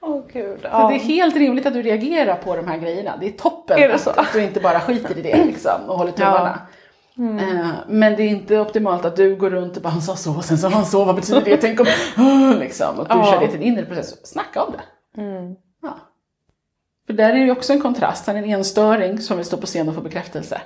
Åh 0.00 0.22
gud. 0.32 0.60
Så 0.60 0.66
Ja. 0.72 0.88
det 0.88 0.94
är 0.94 0.98
helt 0.98 1.36
rimligt 1.36 1.66
att 1.66 1.72
du 1.74 1.82
reagerar 1.82 2.36
på 2.36 2.56
de 2.56 2.68
här 2.68 2.78
grejerna. 2.78 3.16
Det 3.20 3.26
är 3.26 3.32
toppen 3.32 3.78
Är 3.78 3.88
det 3.88 3.94
att, 3.94 4.06
att 4.18 4.32
du 4.32 4.42
inte 4.42 4.60
bara 4.60 4.80
skiter 4.80 5.18
i 5.18 5.22
det 5.22 5.44
liksom, 5.44 5.80
och 5.88 5.98
håller 5.98 6.12
tummarna. 6.12 6.58
Eh, 7.18 7.66
Men 7.88 8.16
det 8.16 8.22
är 8.22 8.28
inte 8.28 8.58
optimalt 8.60 9.04
att 9.04 9.16
du 9.16 9.36
går 9.36 9.50
runt 9.50 9.76
och 9.76 9.82
bara 9.82 9.88
han 9.88 10.02
sa 10.02 10.16
så, 10.16 10.40
sen 10.42 10.58
sa 10.58 10.68
han 10.68 10.86
så, 10.86 11.04
vad 11.04 11.14
betyder 11.14 11.40
det? 11.44 11.56
Tänk 11.56 11.80
om... 11.80 11.86
liksom, 12.60 12.98
och 12.98 13.04
du 13.08 13.14
Ja. 13.14 13.24
kör 13.32 13.40
det 13.40 13.48
till 13.48 13.60
din 13.60 13.68
inre 13.72 13.84
process. 13.84 14.26
Snacka 14.26 14.62
om 14.62 14.72
det. 14.72 14.82
Ja. 15.82 15.96
För 17.06 17.12
där 17.12 17.28
är 17.28 17.32
det 17.34 17.38
ju 17.44 17.50
också 17.50 17.72
en 17.72 17.80
kontrast. 17.80 18.26
Han 18.26 18.36
är 18.36 18.42
en 18.42 18.50
enstöring 18.50 19.18
som 19.18 19.36
vill 19.36 19.46
stå 19.46 19.56
på 19.56 19.66
scen 19.66 19.88
och 19.88 19.94
få 19.94 20.00
bekräftelse. 20.00 20.60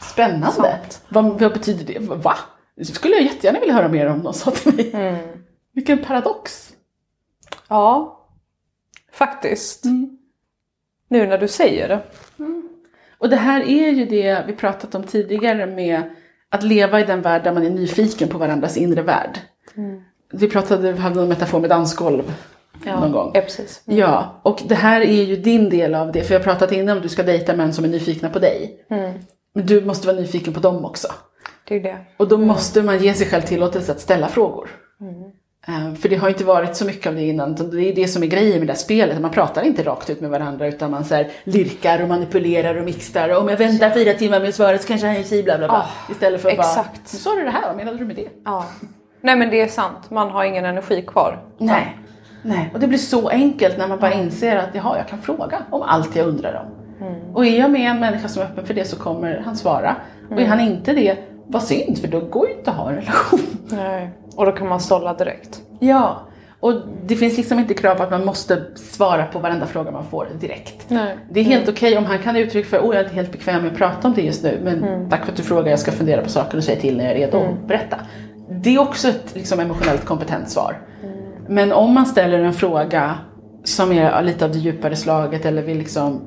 Spännande. 0.00 0.78
Vad, 1.08 1.24
vad 1.40 1.52
betyder 1.52 1.84
det? 1.94 1.98
Va? 2.00 2.34
Det 2.76 2.84
skulle 2.84 3.14
jag 3.14 3.22
jättegärna 3.24 3.60
vilja 3.60 3.74
höra 3.74 3.88
mer 3.88 4.06
om 4.06 4.18
någon 4.18 4.34
sa 4.34 4.50
till 4.50 4.74
mig. 4.74 4.90
Vilken 5.74 5.98
paradox. 5.98 6.72
Ja, 7.68 8.18
faktiskt. 9.12 9.84
Nu 11.08 11.26
när 11.26 11.38
du 11.38 11.48
säger 11.48 11.88
det. 11.88 12.02
Och 13.18 13.28
det 13.28 13.36
här 13.36 13.60
är 13.60 13.90
ju 13.90 14.04
det 14.04 14.44
vi 14.46 14.52
pratat 14.52 14.94
om 14.94 15.04
tidigare 15.04 15.66
med 15.66 16.02
att 16.48 16.62
leva 16.62 17.00
i 17.00 17.04
den 17.04 17.22
värld 17.22 17.44
där 17.44 17.52
man 17.52 17.66
är 17.66 17.70
nyfiken 17.70 18.28
på 18.28 18.38
varandras 18.38 18.76
inre 18.76 19.02
värld. 19.02 19.38
Vi 20.32 20.50
pratade, 20.50 20.92
vi 20.92 20.98
hade 20.98 21.22
en 21.22 21.28
metafor 21.28 21.60
med 21.60 21.70
dansgolv 21.70 22.34
någon 22.84 23.12
gång. 23.12 23.30
Ja, 23.34 23.40
precis. 23.40 23.82
Ja, 23.84 24.40
och 24.42 24.62
det 24.66 24.74
här 24.74 25.00
är 25.00 25.22
ju 25.22 25.36
din 25.36 25.70
del 25.70 25.94
av 25.94 26.12
det. 26.12 26.22
För 26.22 26.34
jag 26.34 26.40
har 26.40 26.44
pratat 26.44 26.72
innan 26.72 26.96
om 26.96 27.02
du 27.02 27.08
ska 27.08 27.22
dejta 27.22 27.56
män 27.56 27.72
som 27.72 27.84
är 27.84 27.88
nyfikna 27.88 28.30
på 28.30 28.38
dig. 28.38 28.86
Men 29.54 29.66
du 29.66 29.84
måste 29.84 30.06
vara 30.06 30.16
nyfiken 30.16 30.54
på 30.54 30.60
dem 30.60 30.84
också. 30.84 31.08
Det 31.64 31.76
är 31.76 31.80
det. 31.80 31.98
Och 32.16 32.28
då 32.28 32.38
måste 32.38 32.82
man 32.82 32.98
ge 32.98 33.14
sig 33.14 33.26
själv 33.26 33.42
tillåtelse 33.42 33.92
att 33.92 34.00
ställa 34.00 34.28
frågor. 34.28 34.70
Eh, 35.68 35.94
För 35.94 36.08
det 36.08 36.16
har 36.16 36.28
inte 36.28 36.44
varit 36.44 36.76
så 36.76 36.84
mycket 36.84 37.06
av 37.06 37.14
det 37.14 37.22
innan. 37.22 37.54
Det 37.54 37.88
är 37.88 37.94
det 37.94 38.08
som 38.08 38.22
är 38.22 38.26
grejen 38.26 38.58
med 38.58 38.66
det 38.68 38.72
här 38.72 38.78
spelet. 38.78 39.20
Man 39.20 39.30
pratar 39.30 39.62
inte 39.62 39.82
rakt 39.82 40.10
ut 40.10 40.20
med 40.20 40.30
varandra 40.30 40.66
utan 40.66 40.90
man 40.90 41.04
så 41.04 41.14
här 41.14 41.28
lirkar 41.44 42.02
och 42.02 42.08
manipulerar 42.08 42.74
och 42.74 42.84
mixar. 42.84 43.28
Och 43.28 43.42
om 43.42 43.48
jag 43.48 43.56
väntar 43.56 43.90
fyra 43.90 44.12
timmar 44.14 44.40
med 44.40 44.54
svaret 44.54 44.82
så 44.82 44.88
kanske 44.88 45.06
han 45.06 45.24
säger 45.24 45.42
bla 45.42 45.58
bla 45.58 45.68
bla. 45.68 45.76
Ah, 45.76 46.10
Istället 46.12 46.42
för 46.42 46.50
att 46.50 46.56
bara, 46.56 46.66
exakt. 46.66 47.12
nu 47.12 47.18
sa 47.18 47.34
du 47.34 47.44
det 47.44 47.50
här, 47.50 47.66
vad 47.66 47.76
menade 47.76 47.98
du 47.98 48.04
med 48.04 48.16
det? 48.16 48.28
Ja. 48.44 48.64
Nej 49.20 49.36
men 49.36 49.50
det 49.50 49.60
är 49.60 49.68
sant, 49.68 50.10
man 50.10 50.30
har 50.30 50.44
ingen 50.44 50.64
energi 50.64 51.02
kvar. 51.02 51.42
Nej. 51.58 51.98
Nej. 52.42 52.70
Och 52.74 52.80
det 52.80 52.86
blir 52.86 52.98
så 52.98 53.28
enkelt 53.28 53.78
när 53.78 53.88
man 53.88 53.98
bara 53.98 54.12
inser 54.12 54.56
att 54.56 54.68
jaha, 54.74 54.96
jag 54.96 55.08
kan 55.08 55.18
fråga 55.18 55.58
om 55.70 55.82
allt 55.82 56.16
jag 56.16 56.26
undrar 56.26 56.54
om. 56.66 56.66
Och 57.34 57.46
är 57.46 57.58
jag 57.58 57.70
med 57.70 57.90
en 57.90 58.00
människa 58.00 58.28
som 58.28 58.42
är 58.42 58.46
öppen 58.46 58.66
för 58.66 58.74
det 58.74 58.84
så 58.84 58.96
kommer 58.96 59.42
han 59.44 59.56
svara. 59.56 59.96
Och 60.30 60.40
är 60.40 60.46
han 60.46 60.60
inte 60.60 60.92
det, 60.92 61.16
vad 61.46 61.62
synd 61.62 61.98
för 61.98 62.08
då 62.08 62.20
går 62.20 62.48
ju 62.48 62.54
inte 62.54 62.70
att 62.70 62.76
ha 62.76 62.88
en 62.90 62.96
relation. 62.96 63.40
Nej. 63.68 64.10
Och 64.36 64.46
då 64.46 64.52
kan 64.52 64.68
man 64.68 64.80
sålla 64.80 65.14
direkt. 65.14 65.60
Ja, 65.80 66.28
och 66.60 66.74
det 67.06 67.16
finns 67.16 67.36
liksom 67.36 67.58
inte 67.58 67.74
krav 67.74 67.94
på 67.94 68.02
att 68.02 68.10
man 68.10 68.24
måste 68.24 68.62
svara 68.74 69.26
på 69.26 69.38
varenda 69.38 69.66
fråga 69.66 69.90
man 69.90 70.04
får 70.04 70.28
direkt. 70.40 70.84
Nej. 70.88 71.16
Det 71.30 71.40
är 71.40 71.44
helt 71.44 71.68
okej 71.68 71.98
om 71.98 72.04
han 72.04 72.18
kan 72.18 72.36
uttrycka 72.36 72.68
för 72.68 72.84
åh 72.84 72.94
jag 72.94 73.00
är 73.00 73.04
inte 73.04 73.14
helt 73.14 73.32
bekväm 73.32 73.62
med 73.62 73.72
att 73.72 73.78
prata 73.78 74.08
om 74.08 74.14
det 74.14 74.22
just 74.22 74.42
nu 74.42 74.60
men 74.64 75.10
tack 75.10 75.24
för 75.24 75.32
att 75.32 75.36
du 75.36 75.42
frågar, 75.42 75.70
jag 75.70 75.78
ska 75.78 75.92
fundera 75.92 76.22
på 76.22 76.28
saker 76.28 76.58
och 76.58 76.64
säga 76.64 76.80
till 76.80 76.96
när 76.96 77.04
jag 77.04 77.12
är 77.12 77.16
redo 77.16 77.38
att 77.38 77.66
berätta. 77.68 77.96
Det 78.48 78.74
är 78.74 78.80
också 78.80 79.08
ett 79.08 79.34
liksom, 79.34 79.60
emotionellt 79.60 80.04
kompetent 80.04 80.50
svar. 80.50 80.78
Men 81.48 81.72
om 81.72 81.94
man 81.94 82.06
ställer 82.06 82.38
en 82.38 82.52
fråga 82.52 83.14
som 83.64 83.92
är 83.92 84.22
lite 84.22 84.44
av 84.44 84.52
det 84.52 84.58
djupare 84.58 84.96
slaget 84.96 85.44
eller 85.44 85.62
vill 85.62 85.78
liksom 85.78 86.20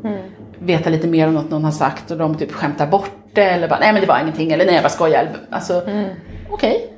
veta 0.60 0.90
lite 0.90 1.08
mer 1.08 1.28
om 1.28 1.34
något 1.34 1.50
någon 1.50 1.64
har 1.64 1.72
sagt 1.72 2.12
och 2.12 2.18
de 2.18 2.36
typ 2.36 2.52
skämtar 2.52 2.88
bort 2.88 3.12
det 3.34 3.44
eller 3.44 3.68
bara 3.68 3.80
nej 3.80 3.94
men 3.94 4.02
det 4.02 4.08
var 4.08 4.20
ingenting 4.20 4.52
eller 4.52 4.66
nej 4.66 4.74
jag 4.74 4.84
bara 4.84 4.90
skojar. 4.90 5.30
Alltså 5.50 5.82
okej, 6.50 6.95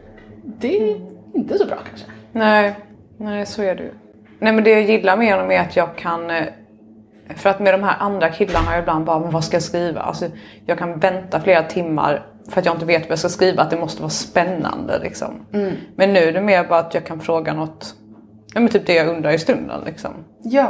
det 0.60 0.78
är 0.92 1.02
inte 1.34 1.58
så 1.58 1.66
bra 1.66 1.78
kanske. 1.90 2.06
Nej, 2.32 2.76
nej 3.18 3.46
så 3.46 3.62
är 3.62 3.76
det 3.76 3.84
ju. 3.84 3.92
Nej 4.40 4.54
men 4.54 4.64
det 4.64 4.70
jag 4.70 4.82
gillar 4.84 5.18
med 5.18 5.34
honom 5.34 5.52
är 5.52 5.60
att 5.60 5.76
jag 5.76 5.96
kan 5.96 6.30
eh, 6.30 6.44
för 7.36 7.50
att 7.50 7.60
med 7.60 7.74
de 7.74 7.84
här 7.84 7.96
andra 8.00 8.30
killarna 8.30 8.66
har 8.66 8.74
jag 8.74 8.82
ibland 8.82 9.06
bara, 9.06 9.20
men 9.20 9.32
vad 9.32 9.44
ska 9.44 9.56
jag 9.56 9.64
skriva? 9.64 10.02
Alltså, 10.02 10.26
jag 10.66 10.78
kan 10.78 11.00
vänta 11.00 11.40
flera 11.40 11.64
timmar 11.64 12.26
för 12.50 12.60
att 12.60 12.66
jag 12.66 12.76
inte 12.76 12.86
vet 12.86 13.02
vad 13.02 13.12
jag 13.12 13.20
ska 13.20 13.30
skriva, 13.30 13.64
att 13.64 13.70
det 13.70 13.78
måste 13.78 14.02
vara 14.02 14.10
spännande 14.10 15.00
liksom. 15.00 15.46
Men 15.96 16.14
nu 16.14 16.20
är 16.20 16.32
det 16.32 16.42
mer 16.42 16.64
bara 16.64 16.80
att 16.80 16.94
jag 16.94 17.06
kan 17.06 17.20
fråga 17.20 17.54
något, 17.54 17.96
ja 18.54 18.60
men 18.60 18.70
typ 18.70 18.86
det 18.86 18.94
jag 18.94 19.08
undrar 19.08 19.32
i 19.32 19.38
stunden 19.40 19.82
liksom. 19.86 20.12
Ja. 20.44 20.68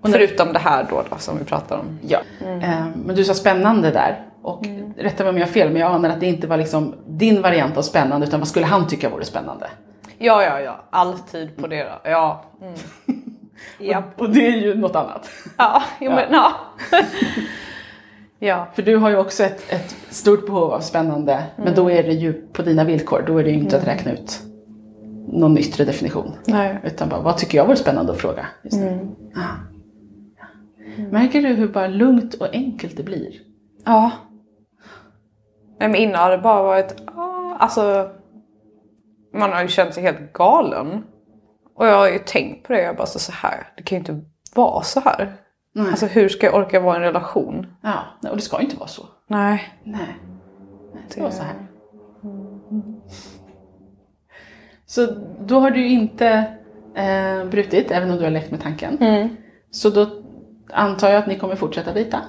Och 0.00 0.10
Förutom 0.10 0.52
det 0.52 0.58
här 0.58 0.86
då, 0.90 1.02
då 1.10 1.16
som 1.16 1.38
vi 1.38 1.44
pratar 1.44 1.76
om. 1.78 1.98
ja. 2.02 2.18
Eh, 2.40 2.86
men 3.06 3.16
du 3.16 3.24
sa 3.24 3.34
spännande 3.34 3.90
där. 3.90 4.22
Och 4.44 4.66
rätta 4.96 5.24
mig 5.24 5.30
om 5.30 5.38
jag 5.38 5.46
har 5.46 5.52
fel, 5.52 5.70
men 5.70 5.80
jag 5.80 5.92
anar 5.92 6.10
att 6.10 6.20
det 6.20 6.26
inte 6.26 6.46
var 6.46 6.56
liksom 6.56 6.94
din 7.06 7.42
variant 7.42 7.76
av 7.76 7.82
spännande, 7.82 8.26
utan 8.26 8.40
vad 8.40 8.48
skulle 8.48 8.66
han 8.66 8.86
tycka 8.86 9.08
vore 9.08 9.24
spännande? 9.24 9.66
Ja, 10.18 10.42
ja, 10.42 10.60
ja. 10.60 10.84
Alltid 10.90 11.56
på 11.56 11.66
det 11.66 11.84
då. 11.84 12.10
Ja. 12.10 12.44
Mm. 12.62 12.74
ja. 13.78 14.02
Och 14.16 14.30
det 14.30 14.46
är 14.46 14.56
ju 14.56 14.74
något 14.74 14.96
annat. 14.96 15.30
Ja, 15.58 15.82
jo, 16.00 16.10
men 16.10 16.32
ja. 16.32 16.52
ja. 18.38 18.68
För 18.74 18.82
du 18.82 18.96
har 18.96 19.10
ju 19.10 19.16
också 19.16 19.44
ett, 19.44 19.72
ett 19.72 19.96
stort 20.10 20.46
behov 20.46 20.72
av 20.72 20.80
spännande, 20.80 21.44
men 21.56 21.74
då 21.74 21.90
är 21.90 22.02
det 22.02 22.12
ju 22.12 22.32
på 22.32 22.62
dina 22.62 22.84
villkor. 22.84 23.24
Då 23.26 23.38
är 23.38 23.44
det 23.44 23.50
ju 23.50 23.58
inte 23.58 23.76
att 23.76 23.86
räkna 23.86 24.12
ut 24.12 24.40
någon 25.28 25.58
yttre 25.58 25.84
definition. 25.84 26.32
Nej. 26.46 26.78
Utan 26.84 27.08
bara, 27.08 27.20
vad 27.20 27.36
tycker 27.36 27.58
jag 27.58 27.64
vore 27.66 27.76
spännande 27.76 28.12
att 28.12 28.18
fråga? 28.18 28.46
Just 28.62 28.76
nu? 28.76 29.08
Ah. 29.34 29.40
Ja. 30.38 31.04
Märker 31.10 31.42
du 31.42 31.48
hur 31.48 31.68
bara 31.68 31.88
lugnt 31.88 32.34
och 32.34 32.48
enkelt 32.52 32.96
det 32.96 33.02
blir? 33.02 33.32
Ja. 33.84 34.10
Men 35.78 35.94
innan 35.94 36.22
har 36.22 36.30
det 36.30 36.38
bara 36.38 36.62
varit, 36.62 36.94
ah, 37.06 37.56
alltså. 37.58 38.10
Man 39.34 39.52
har 39.52 39.62
ju 39.62 39.68
känt 39.68 39.94
sig 39.94 40.02
helt 40.02 40.32
galen. 40.32 41.04
Och 41.74 41.86
jag 41.86 41.96
har 41.96 42.08
ju 42.08 42.18
tänkt 42.18 42.66
på 42.66 42.72
det, 42.72 42.82
jag 42.82 42.96
bara 42.96 43.06
så, 43.06 43.18
så 43.18 43.32
här. 43.32 43.72
det 43.76 43.82
kan 43.82 43.96
ju 43.96 44.00
inte 44.00 44.20
vara 44.54 44.82
så 44.82 45.00
här. 45.00 45.32
Nej. 45.72 45.86
Alltså 45.90 46.06
hur 46.06 46.28
ska 46.28 46.46
jag 46.46 46.54
orka 46.54 46.80
vara 46.80 46.94
i 46.94 46.96
en 46.96 47.02
relation? 47.02 47.66
Ja, 47.82 47.98
nej, 48.22 48.30
och 48.30 48.36
det 48.36 48.42
ska 48.42 48.58
ju 48.58 48.64
inte 48.64 48.76
vara 48.76 48.88
så. 48.88 49.02
Nej. 49.26 49.68
Nej. 49.84 50.16
Det 51.06 51.12
ska 51.12 51.22
vara 51.22 51.32
så 51.32 51.42
här. 51.42 51.54
Så 54.86 55.06
då 55.40 55.60
har 55.60 55.70
du 55.70 55.80
ju 55.80 55.88
inte 55.88 56.28
eh, 56.94 57.44
brutit, 57.44 57.90
även 57.90 58.10
om 58.10 58.16
du 58.16 58.22
har 58.24 58.30
lekt 58.30 58.50
med 58.50 58.60
tanken. 58.60 58.98
Så 59.70 59.90
då 59.90 60.06
antar 60.72 61.08
jag 61.08 61.18
att 61.18 61.26
ni 61.26 61.38
kommer 61.38 61.56
fortsätta 61.56 61.92
dejta? 61.92 62.20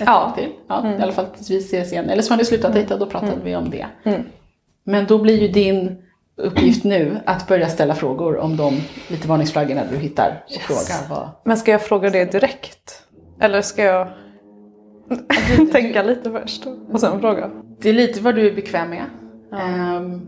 Ett 0.00 0.06
Ja. 0.06 0.32
till. 0.36 0.48
Ja, 0.68 0.92
I 0.98 1.02
alla 1.02 1.12
fall 1.12 1.26
tills 1.26 1.50
vi 1.50 1.58
ses 1.58 1.92
igen. 1.92 2.10
Eller 2.10 2.22
så 2.22 2.32
har 2.32 2.38
ni 2.38 2.44
slutat 2.44 2.72
dejta, 2.72 2.96
då 2.96 3.06
pratade 3.06 3.40
vi 3.44 3.56
om 3.56 3.70
det. 3.70 3.86
Men 4.84 5.06
då 5.06 5.18
blir 5.18 5.42
ju 5.42 5.48
din 5.48 5.96
uppgift 6.36 6.84
nu 6.84 7.20
att 7.26 7.48
börja 7.48 7.68
ställa 7.68 7.94
frågor 7.94 8.36
om 8.36 8.56
de 8.56 8.80
lite 9.08 9.28
varningsflaggorna 9.28 9.80
du 9.90 9.96
hittar. 9.96 10.44
Och 10.56 10.62
fråga 10.62 11.08
vad... 11.10 11.28
Men 11.44 11.56
ska 11.56 11.70
jag 11.70 11.82
fråga 11.82 12.10
det 12.10 12.32
direkt? 12.32 13.02
Eller 13.40 13.62
ska 13.62 13.82
jag 13.84 14.08
tänka 15.72 16.02
lite 16.02 16.30
först 16.30 16.66
och 16.92 17.00
sen 17.00 17.20
fråga? 17.20 17.50
Det 17.80 17.88
är 17.88 17.92
lite 17.92 18.20
vad 18.20 18.34
du 18.34 18.46
är 18.46 18.54
bekväm 18.54 18.90
med. 18.90 19.04
Ehm, 19.60 20.20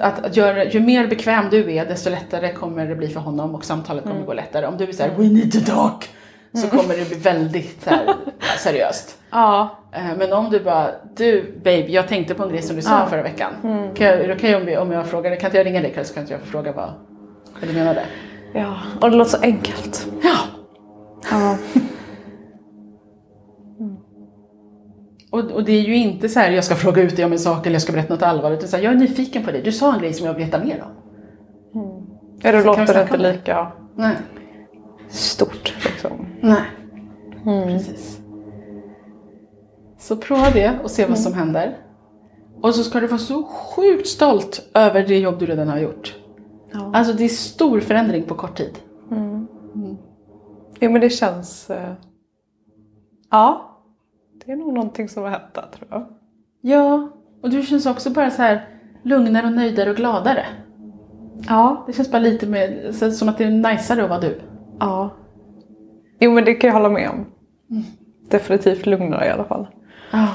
att, 0.00 0.24
att 0.24 0.36
göra, 0.36 0.64
ju 0.64 0.80
mer 0.80 1.06
bekväm 1.06 1.44
du 1.50 1.72
är, 1.72 1.86
desto 1.86 2.10
lättare 2.10 2.52
kommer 2.52 2.86
det 2.86 2.94
bli 2.96 3.08
för 3.08 3.20
honom 3.20 3.54
och 3.54 3.64
samtalet 3.64 4.04
kommer 4.04 4.24
gå 4.26 4.32
lättare. 4.32 4.66
Om 4.66 4.76
du 4.76 4.84
är 4.84 4.92
såhär, 4.92 5.10
we 5.16 5.24
need 5.24 5.52
to 5.52 5.60
talk, 5.60 6.08
så 6.54 6.68
kommer 6.68 6.96
det 6.96 7.08
bli 7.08 7.18
väldigt 7.18 7.86
här, 7.86 8.14
seriöst. 8.58 9.18
Ja. 9.30 9.78
Eh, 9.92 10.16
Men 10.18 10.32
om 10.32 10.50
du 10.50 10.60
bara, 10.60 10.90
du 11.16 11.52
babe, 11.58 11.76
jag 11.88 12.08
tänkte 12.08 12.34
på 12.34 12.42
en 12.42 12.48
grej 12.48 12.62
som 12.62 12.76
du 12.76 12.82
sa 12.82 13.06
förra 13.06 13.22
veckan. 13.22 13.52
Kan 13.94 14.06
jag, 14.06 14.20
är 14.20 14.28
det 14.28 14.34
okej 14.34 14.56
om, 14.56 14.64
vi- 14.66 14.76
om 14.76 14.92
jag 14.92 15.06
frågar, 15.06 15.36
kan 15.36 15.46
inte 15.46 15.56
jag 15.58 15.66
ringa 15.66 15.80
dig 15.80 15.90
ikväll 15.90 16.04
så 16.04 16.14
kan 16.14 16.20
inte 16.22 16.32
jag 16.32 16.40
få 16.40 16.46
fråga 16.46 16.72
vad, 16.72 16.90
vad 17.60 17.70
du 17.70 17.74
menade? 17.74 18.02
Ja, 18.54 18.76
och 19.00 19.10
det 19.10 19.16
låter 19.16 19.30
så 19.30 19.42
enkelt. 19.42 20.08
Ja, 20.22 20.36
Ja. 21.30 21.56
och, 25.30 25.40
och 25.50 25.64
det 25.64 25.72
är 25.72 25.82
ju 25.82 25.96
inte 25.96 26.28
så 26.28 26.40
här, 26.40 26.50
jag 26.50 26.64
ska 26.64 26.74
fråga 26.74 27.02
ut 27.02 27.16
dig 27.16 27.24
om 27.24 27.32
en 27.32 27.38
sak 27.38 27.66
eller 27.66 27.74
jag 27.74 27.82
ska 27.82 27.92
berätta 27.92 28.14
något 28.14 28.22
allvarligt. 28.22 28.58
Utan 28.58 28.68
så 28.68 28.76
här, 28.76 28.84
jag 28.84 28.92
är 28.92 28.96
nyfiken 28.96 29.44
på 29.44 29.50
dig, 29.50 29.62
du 29.62 29.72
sa 29.72 29.94
en 29.94 30.00
grej 30.00 30.12
som 30.14 30.26
jag 30.26 30.34
vill 30.34 30.44
veta 30.44 30.58
mer 30.64 30.84
om. 30.84 30.90
Ja, 32.42 32.52
då 32.52 32.58
låter 32.58 32.94
det 32.94 33.02
inte 33.02 33.16
lika 33.16 33.72
Nej. 33.96 34.14
stort 35.08 35.74
liksom. 36.02 36.26
Nej. 36.40 36.62
Precis. 37.44 38.20
Så 39.98 40.16
prova 40.16 40.50
det 40.50 40.78
och 40.82 40.90
se 40.90 41.06
vad 41.06 41.18
som 41.18 41.32
händer. 41.34 41.76
Och 42.62 42.74
så 42.74 42.84
ska 42.84 43.00
du 43.00 43.06
vara 43.06 43.18
så 43.18 43.42
sjukt 43.42 44.06
stolt 44.06 44.68
över 44.74 45.06
det 45.06 45.18
jobb 45.18 45.38
du 45.38 45.46
redan 45.46 45.68
har 45.68 45.78
gjort. 45.78 46.16
Ja. 46.72 46.90
Alltså 46.94 47.12
det 47.12 47.24
är 47.24 47.28
stor 47.28 47.80
förändring 47.80 48.22
på 48.22 48.34
kort 48.34 48.56
tid. 48.56 48.78
Jo 50.80 50.90
men 50.90 51.00
det 51.00 51.10
känns... 51.10 51.70
eh, 51.70 51.92
Ja. 53.30 53.64
Det 54.44 54.52
är 54.52 54.56
nog 54.56 54.72
någonting 54.74 55.08
som 55.08 55.22
har 55.22 55.30
hänt 55.30 55.54
där 55.54 55.64
tror 55.78 55.88
jag. 55.90 56.06
Ja, 56.60 57.08
och 57.42 57.50
du 57.50 57.62
känns 57.62 57.86
också 57.86 58.10
bara 58.10 58.30
så 58.30 58.42
här 58.42 58.68
lugnare 59.02 59.46
och 59.46 59.52
nöjdare 59.52 59.90
och 59.90 59.96
gladare. 59.96 60.46
Ja. 61.48 61.84
Det 61.86 61.92
känns 61.92 62.10
bara 62.12 62.18
lite 62.22 62.46
mer 62.46 62.92
så, 62.92 63.10
som 63.10 63.28
att 63.28 63.38
det 63.38 63.44
är 63.44 63.50
najsare 63.50 64.02
att 64.04 64.10
vara 64.10 64.20
du. 64.20 64.40
Ja. 64.80 65.10
Jo 66.20 66.30
men 66.32 66.44
det 66.44 66.54
kan 66.54 66.68
jag 66.68 66.74
hålla 66.74 66.88
med 66.88 67.10
om. 67.10 67.26
Definitivt 68.30 68.86
lugnare 68.86 69.26
i 69.26 69.30
alla 69.30 69.44
fall. 69.44 69.66
Ja. 70.12 70.26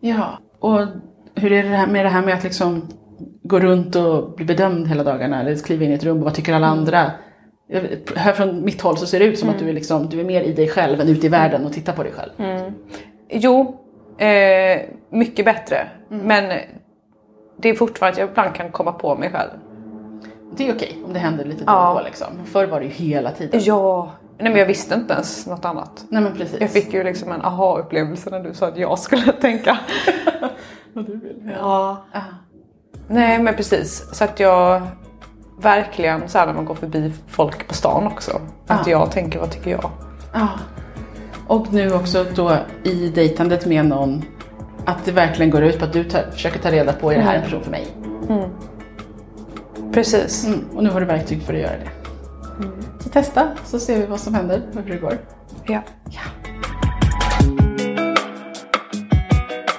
Ja, 0.00 0.38
och 0.60 0.80
hur 1.34 1.52
är 1.52 1.62
det 1.62 1.68
här 1.68 1.86
med 1.86 2.04
det 2.04 2.08
här 2.08 2.22
med 2.22 2.34
att 2.34 2.44
liksom 2.44 2.82
gå 3.42 3.60
runt 3.60 3.96
och 3.96 4.32
bli 4.32 4.44
bedömd 4.44 4.86
hela 4.88 5.04
dagarna 5.04 5.40
eller 5.40 5.54
kliva 5.56 5.84
in 5.84 5.90
i 5.90 5.94
ett 5.94 6.04
rum 6.04 6.18
och 6.18 6.24
vad 6.24 6.34
tycker 6.34 6.54
alla 6.54 6.66
Mm. 6.66 6.78
andra? 6.78 7.10
Här 8.16 8.32
från 8.32 8.64
mitt 8.64 8.80
håll 8.80 8.96
så 8.96 9.06
ser 9.06 9.18
det 9.18 9.24
ut 9.24 9.38
som 9.38 9.48
att 9.48 9.58
du 9.58 9.68
är, 9.68 9.72
liksom, 9.72 10.08
du 10.08 10.20
är 10.20 10.24
mer 10.24 10.42
i 10.42 10.52
dig 10.52 10.68
själv 10.68 11.00
än 11.00 11.08
ute 11.08 11.26
i 11.26 11.28
världen 11.28 11.66
och 11.66 11.72
tittar 11.72 11.92
på 11.92 12.02
dig 12.02 12.12
själv. 12.12 12.30
Mm. 12.38 12.72
Jo, 13.30 13.76
eh, 14.18 14.80
mycket 15.10 15.44
bättre. 15.44 15.88
Men 16.08 16.58
det 17.60 17.68
är 17.68 17.74
fortfarande 17.74 18.12
att 18.14 18.18
jag 18.18 18.30
ibland 18.30 18.54
kan 18.54 18.70
komma 18.70 18.92
på 18.92 19.14
mig 19.16 19.30
själv. 19.30 19.50
Det 20.56 20.68
är 20.68 20.74
okej 20.74 20.98
om 21.06 21.12
det 21.12 21.18
händer 21.18 21.44
lite 21.44 21.64
då 21.64 21.72
Ja. 21.72 21.90
och 21.92 21.98
då 21.98 22.04
liksom. 22.04 22.26
Förr 22.44 22.66
var 22.66 22.80
det 22.80 22.86
ju 22.86 22.92
hela 22.92 23.30
tiden. 23.30 23.60
Ja. 23.64 24.10
Nej 24.40 24.50
men 24.50 24.58
jag 24.58 24.66
visste 24.66 24.94
inte 24.94 25.14
ens 25.14 25.46
något 25.46 25.64
annat. 25.64 26.04
Nej 26.08 26.22
men 26.22 26.32
precis. 26.36 26.60
Jag 26.60 26.70
fick 26.70 26.92
ju 26.94 27.04
liksom 27.04 27.32
en 27.32 27.42
aha-upplevelse 27.42 28.30
när 28.30 28.40
du 28.40 28.54
sa 28.54 28.66
att 28.68 28.76
jag 28.78 28.98
skulle 28.98 29.32
tänka. 29.40 29.78
Vad 30.92 31.06
du 31.06 31.12
vill. 31.16 31.52
Ja. 31.60 32.04
Ah. 32.12 32.20
Nej 33.08 33.38
men 33.38 33.54
precis. 33.54 34.08
Så 34.12 34.24
att 34.24 34.40
jag 34.40 34.82
verkligen 35.60 36.28
så 36.28 36.38
här 36.38 36.46
när 36.46 36.54
man 36.54 36.64
går 36.64 36.74
förbi 36.74 37.12
folk 37.28 37.68
på 37.68 37.74
stan 37.74 38.06
också. 38.06 38.40
Att 38.66 38.86
Ja. 38.86 38.90
jag 39.00 39.10
tänker 39.10 39.38
vad 39.38 39.50
tycker 39.50 39.70
jag? 39.70 39.90
Ja. 40.32 40.48
Och 41.46 41.72
nu 41.72 41.92
också 41.92 42.24
då 42.34 42.56
i 42.84 43.08
dejtandet 43.08 43.66
med 43.66 43.86
någon 43.86 44.24
att 44.84 45.04
det 45.04 45.12
verkligen 45.12 45.50
går 45.50 45.62
ut 45.62 45.78
på 45.78 45.84
att 45.84 45.92
du 45.92 46.04
tar, 46.04 46.22
försöker 46.32 46.58
ta 46.58 46.70
reda 46.70 46.92
på 46.92 47.12
är 47.12 47.16
det 47.16 47.22
här 47.22 47.36
en 47.36 47.42
person 47.42 47.62
för 47.62 47.70
mig? 47.70 47.86
Precis. 49.92 50.46
Mm. 50.46 50.60
Och 50.76 50.84
nu 50.84 50.90
har 50.90 51.00
du 51.00 51.06
verktyg 51.06 51.42
för 51.42 51.54
att 51.54 51.60
göra 51.60 51.72
det. 51.72 51.90
Så 53.08 53.12
testa 53.12 53.48
så 53.64 53.78
ser 53.80 53.98
vi 53.98 54.06
vad 54.06 54.20
som 54.20 54.34
händer 54.34 54.62
och 54.74 54.82
hur 54.82 54.90
det 54.90 54.96
går. 54.96 55.18
Ja. 55.66 55.82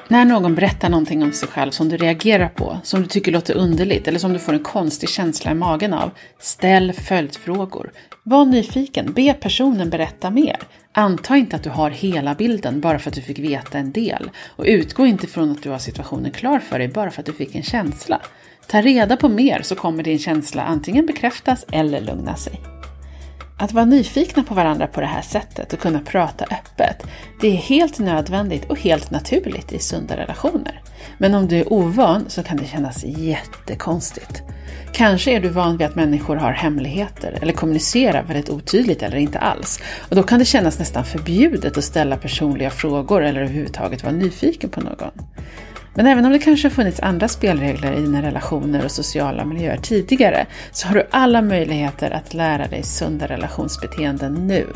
När 0.07 0.25
någon 0.25 0.55
berättar 0.55 0.89
någonting 0.89 1.23
om 1.23 1.31
sig 1.31 1.49
själv 1.49 1.71
som 1.71 1.89
du 1.89 1.97
reagerar 1.97 2.49
på, 2.49 2.77
som 2.83 3.01
du 3.01 3.07
tycker 3.07 3.31
låter 3.31 3.55
underligt 3.57 4.07
eller 4.07 4.19
som 4.19 4.33
du 4.33 4.39
får 4.39 4.53
en 4.53 4.63
konstig 4.63 5.09
känsla 5.09 5.51
i 5.51 5.53
magen 5.53 5.93
av, 5.93 6.11
ställ 6.39 6.93
följdfrågor. 6.93 7.91
Var 8.23 8.45
nyfiken, 8.45 9.13
be 9.13 9.33
personen 9.33 9.89
berätta 9.89 10.29
mer. 10.29 10.57
Anta 10.91 11.37
inte 11.37 11.55
att 11.55 11.63
du 11.63 11.69
har 11.69 11.89
hela 11.89 12.35
bilden 12.35 12.81
bara 12.81 12.99
för 12.99 13.09
att 13.09 13.15
du 13.15 13.21
fick 13.21 13.39
veta 13.39 13.77
en 13.77 13.91
del 13.91 14.29
och 14.55 14.65
utgå 14.67 15.05
inte 15.05 15.27
från 15.27 15.51
att 15.51 15.63
du 15.63 15.69
har 15.69 15.79
situationen 15.79 16.31
klar 16.31 16.59
för 16.59 16.79
dig 16.79 16.87
bara 16.87 17.11
för 17.11 17.21
att 17.21 17.25
du 17.25 17.33
fick 17.33 17.55
en 17.55 17.63
känsla. 17.63 18.21
Ta 18.67 18.81
reda 18.81 19.17
på 19.17 19.29
mer 19.29 19.61
så 19.61 19.75
kommer 19.75 20.03
din 20.03 20.19
känsla 20.19 20.63
antingen 20.63 21.05
bekräftas 21.05 21.65
eller 21.71 22.01
lugna 22.01 22.35
sig. 22.35 22.78
Att 23.61 23.73
vara 23.73 23.85
nyfikna 23.85 24.43
på 24.43 24.53
varandra 24.53 24.87
på 24.87 25.01
det 25.01 25.07
här 25.07 25.21
sättet 25.21 25.73
och 25.73 25.79
kunna 25.79 25.99
prata 25.99 26.45
öppet, 26.45 27.03
det 27.41 27.47
är 27.47 27.55
helt 27.55 27.99
nödvändigt 27.99 28.69
och 28.69 28.79
helt 28.79 29.11
naturligt 29.11 29.71
i 29.71 29.79
sunda 29.79 30.17
relationer. 30.17 30.81
Men 31.17 31.35
om 31.35 31.47
du 31.47 31.57
är 31.57 31.73
ovan 31.73 32.25
så 32.27 32.43
kan 32.43 32.57
det 32.57 32.65
kännas 32.65 33.03
jättekonstigt. 33.03 34.43
Kanske 34.93 35.31
är 35.31 35.39
du 35.39 35.49
van 35.49 35.77
vid 35.77 35.87
att 35.87 35.95
människor 35.95 36.35
har 36.35 36.51
hemligheter 36.51 37.37
eller 37.41 37.53
kommunicerar 37.53 38.23
väldigt 38.23 38.49
otydligt 38.49 39.03
eller 39.03 39.17
inte 39.17 39.39
alls. 39.39 39.79
Och 40.09 40.15
då 40.15 40.23
kan 40.23 40.39
det 40.39 40.45
kännas 40.45 40.79
nästan 40.79 41.05
förbjudet 41.05 41.77
att 41.77 41.83
ställa 41.83 42.17
personliga 42.17 42.69
frågor 42.69 43.23
eller 43.23 43.41
överhuvudtaget 43.41 44.03
vara 44.03 44.15
nyfiken 44.15 44.69
på 44.69 44.81
någon. 44.81 45.11
Men 45.93 46.07
även 46.07 46.25
om 46.25 46.31
det 46.31 46.39
kanske 46.39 46.67
har 46.67 46.73
funnits 46.73 46.99
andra 46.99 47.27
spelregler 47.27 47.93
i 47.93 48.01
dina 48.01 48.21
relationer 48.21 48.85
och 48.85 48.91
sociala 48.91 49.45
miljöer 49.45 49.77
tidigare 49.77 50.45
så 50.71 50.87
har 50.87 50.95
du 50.95 51.07
alla 51.11 51.41
möjligheter 51.41 52.11
att 52.11 52.33
lära 52.33 52.67
dig 52.67 52.83
sunda 52.83 53.27
relationsbeteenden 53.27 54.33
nu. 54.47 54.67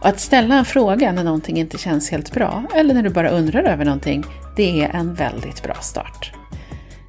Och 0.00 0.06
att 0.06 0.20
ställa 0.20 0.54
en 0.54 0.64
fråga 0.64 1.12
när 1.12 1.24
någonting 1.24 1.56
inte 1.56 1.78
känns 1.78 2.10
helt 2.10 2.34
bra 2.34 2.64
eller 2.74 2.94
när 2.94 3.02
du 3.02 3.10
bara 3.10 3.30
undrar 3.30 3.62
över 3.62 3.84
någonting, 3.84 4.24
det 4.56 4.82
är 4.82 4.96
en 4.96 5.14
väldigt 5.14 5.62
bra 5.62 5.74
start. 5.74 6.32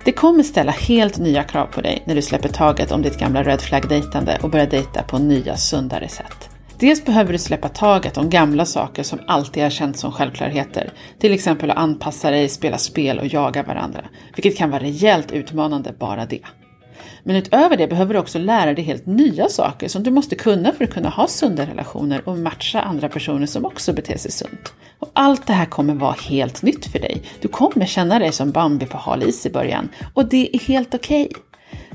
Det 0.06 0.12
kommer 0.12 0.44
ställa 0.44 0.72
helt 0.72 1.18
nya 1.18 1.44
krav 1.44 1.66
på 1.66 1.82
dig 1.82 2.04
när 2.06 2.16
du 2.16 2.22
släpper 2.22 2.50
taget 2.50 2.92
om 2.92 3.02
ditt 3.02 3.20
gamla 3.20 3.44
red 3.44 3.62
flag-dejtande 3.62 4.38
och 4.42 4.50
börjar 4.50 4.68
dejta 4.68 5.04
på 5.04 5.18
nya 5.18 5.58
sundare 5.58 6.08
sätt. 6.08 6.51
Dels 6.82 7.06
behöver 7.06 7.34
du 7.34 7.40
släppa 7.40 7.70
taget 7.70 8.18
om 8.18 8.30
gamla 8.30 8.66
saker 8.66 9.04
som 9.04 9.20
alltid 9.28 9.64
har 9.64 9.70
känts 9.70 10.00
som 10.00 10.12
självklarheter. 10.12 10.94
Till 11.20 11.34
exempel 11.34 11.72
att 11.72 11.78
anpassa 11.78 12.32
dig, 12.32 12.50
spela 12.50 12.78
spel 12.78 13.20
och 13.20 13.28
jaga 13.28 13.64
varandra. 13.64 14.02
Vilket 14.36 14.58
kan 14.58 14.70
vara 14.70 14.84
rejält 14.84 15.32
utmanande 15.32 15.94
bara 16.00 16.26
det. 16.26 16.42
Men 17.24 17.36
utöver 17.36 17.78
det 17.78 17.88
behöver 17.88 18.14
du 18.14 18.20
också 18.20 18.40
lära 18.40 18.74
dig 18.74 18.84
helt 18.84 19.06
nya 19.06 19.50
saker 19.50 19.88
som 19.88 20.04
du 20.04 20.12
måste 20.12 20.36
kunna 20.36 20.72
för 20.72 20.84
att 20.84 20.94
kunna 20.94 21.10
ha 21.10 21.28
sunda 21.28 21.66
relationer 21.66 22.30
och 22.30 22.38
matcha 22.38 22.82
andra 22.82 23.10
personer 23.10 23.46
som 23.46 23.66
också 23.66 23.94
beter 23.94 24.18
sig 24.18 24.32
sunt. 24.32 24.74
Och 25.00 25.10
allt 25.14 25.48
det 25.48 25.54
här 25.54 25.66
kommer 25.66 25.94
vara 25.94 26.16
helt 26.30 26.62
nytt 26.62 26.86
för 26.86 27.00
dig. 27.00 27.22
Du 27.42 27.48
kommer 27.48 27.86
känna 27.86 28.20
dig 28.20 28.32
som 28.32 28.52
Bambi 28.52 28.86
på 28.86 28.98
hal 28.98 29.24
is 29.24 29.46
i 29.46 29.50
början 29.50 29.90
och 30.14 30.30
det 30.30 30.56
är 30.56 30.60
helt 30.60 30.96
okej. 30.96 31.32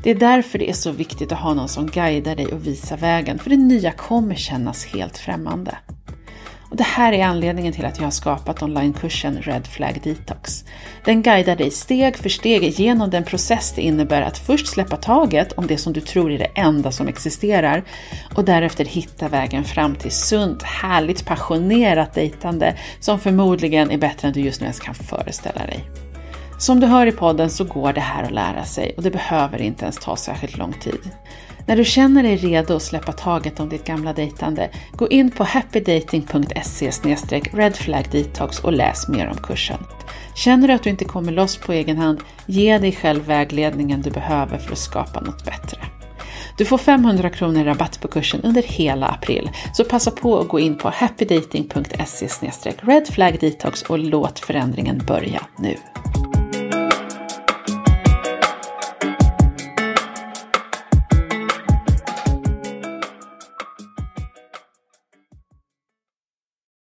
Det 0.03 0.11
är 0.11 0.15
därför 0.15 0.59
det 0.59 0.71
är 0.71 0.75
så 0.75 0.91
viktigt 0.91 1.33
att 1.33 1.39
ha 1.39 1.55
någon 1.55 1.69
som 1.69 1.87
guidar 1.87 2.37
dig 2.37 2.47
och 2.47 2.67
visar 2.67 2.97
vägen, 2.97 3.39
för 3.39 3.51
det 3.51 3.57
nya 3.57 3.93
kommer 3.93 4.35
kännas 4.35 4.87
helt 4.87 5.19
främmande. 5.19 5.79
Och 6.71 6.77
det 6.77 6.85
här 6.85 7.13
är 7.13 7.25
anledningen 7.25 7.73
till 7.73 7.85
att 7.85 7.99
jag 7.99 8.05
har 8.05 8.11
skapat 8.11 8.63
onlinekursen 8.63 9.43
Red 9.43 9.67
Flag 9.67 10.01
Detox. 10.03 10.65
Den 11.05 11.23
guidar 11.23 11.57
dig 11.57 11.71
steg 11.71 12.17
för 12.17 12.29
steg 12.29 12.81
genom 12.81 13.11
den 13.11 13.25
process 13.25 13.73
det 13.77 13.83
innebär 13.83 14.23
att 14.23 14.39
först 14.39 14.67
släppa 14.67 14.97
taget 14.97 15.53
om 15.53 15.67
det 15.67 15.79
som 15.79 15.93
du 15.93 16.01
tror 16.01 16.33
är 16.33 16.39
det 16.39 16.51
enda 16.55 16.93
som 16.93 17.09
existerar 17.09 17.85
och 18.35 18.45
därefter 18.45 18.85
hitta 18.85 19.29
vägen 19.29 19.65
fram 19.65 19.95
till 19.95 20.11
sunt, 20.11 20.63
härligt, 20.63 21.27
passionerat 21.27 22.15
dejtande 22.15 22.77
som 23.01 23.21
förmodligen 23.21 23.91
är 23.91 23.99
bättre 23.99 24.29
än 24.29 24.35
du 24.35 24.41
just 24.41 24.61
nu 24.61 24.65
ens 24.65 24.81
kan 24.81 24.95
föreställa 24.95 25.67
dig. 25.67 26.06
Som 26.59 26.81
du 26.81 26.87
hör 26.87 27.07
i 27.07 27.13
podden 27.13 27.51
så 27.51 27.65
går 27.65 27.93
det 27.93 28.01
här 28.01 28.23
att 28.23 28.31
lära 28.31 28.65
sig 28.65 28.95
och 28.97 29.03
det 29.03 29.11
behöver 29.11 29.63
inte 29.63 29.85
ens 29.85 29.97
ta 29.97 30.17
särskilt 30.17 30.59
lång 30.59 30.73
tid. 30.73 31.11
När 31.67 31.77
du 31.77 31.85
känner 31.85 32.23
dig 32.23 32.37
redo 32.37 32.77
att 32.77 32.83
släppa 32.83 33.13
taget 33.13 33.61
om 33.61 33.69
ditt 33.69 33.85
gamla 33.85 34.13
dejtande, 34.13 34.71
gå 34.93 35.09
in 35.09 35.31
på 35.31 35.45
happydating.se 35.45 36.91
redflagdetox 37.53 38.59
och 38.59 38.73
läs 38.73 39.09
mer 39.09 39.29
om 39.29 39.37
kursen. 39.37 39.79
Känner 40.35 40.69
du 40.69 40.75
att 40.75 40.83
du 40.83 40.91
inte 40.91 41.05
kommer 41.05 41.33
loss 41.33 41.57
på 41.57 41.73
egen 41.73 41.99
hand, 41.99 42.21
ge 42.47 42.79
dig 42.79 42.93
själv 42.93 43.25
vägledningen 43.25 44.03
du 44.03 44.11
behöver 44.11 44.59
för 44.59 44.73
att 44.73 44.79
skapa 44.79 45.21
något 45.21 45.45
bättre. 45.45 45.79
Du 46.59 46.65
får 46.65 46.79
500 46.79 47.31
kronor 47.31 47.65
rabatt 47.65 48.01
på 48.01 48.09
kursen 48.09 48.41
under 48.43 48.63
hela 48.63 49.07
april, 49.07 49.51
så 49.73 49.85
passa 49.85 50.11
på 50.11 50.39
att 50.39 50.49
gå 50.49 50.61
in 50.61 50.79
på 50.79 50.89
happydating.se 50.89 52.29
redflagdetox 52.81 53.83
och 53.83 53.99
låt 53.99 54.39
förändringen 54.39 55.03
börja 55.07 55.41
nu. 55.59 55.77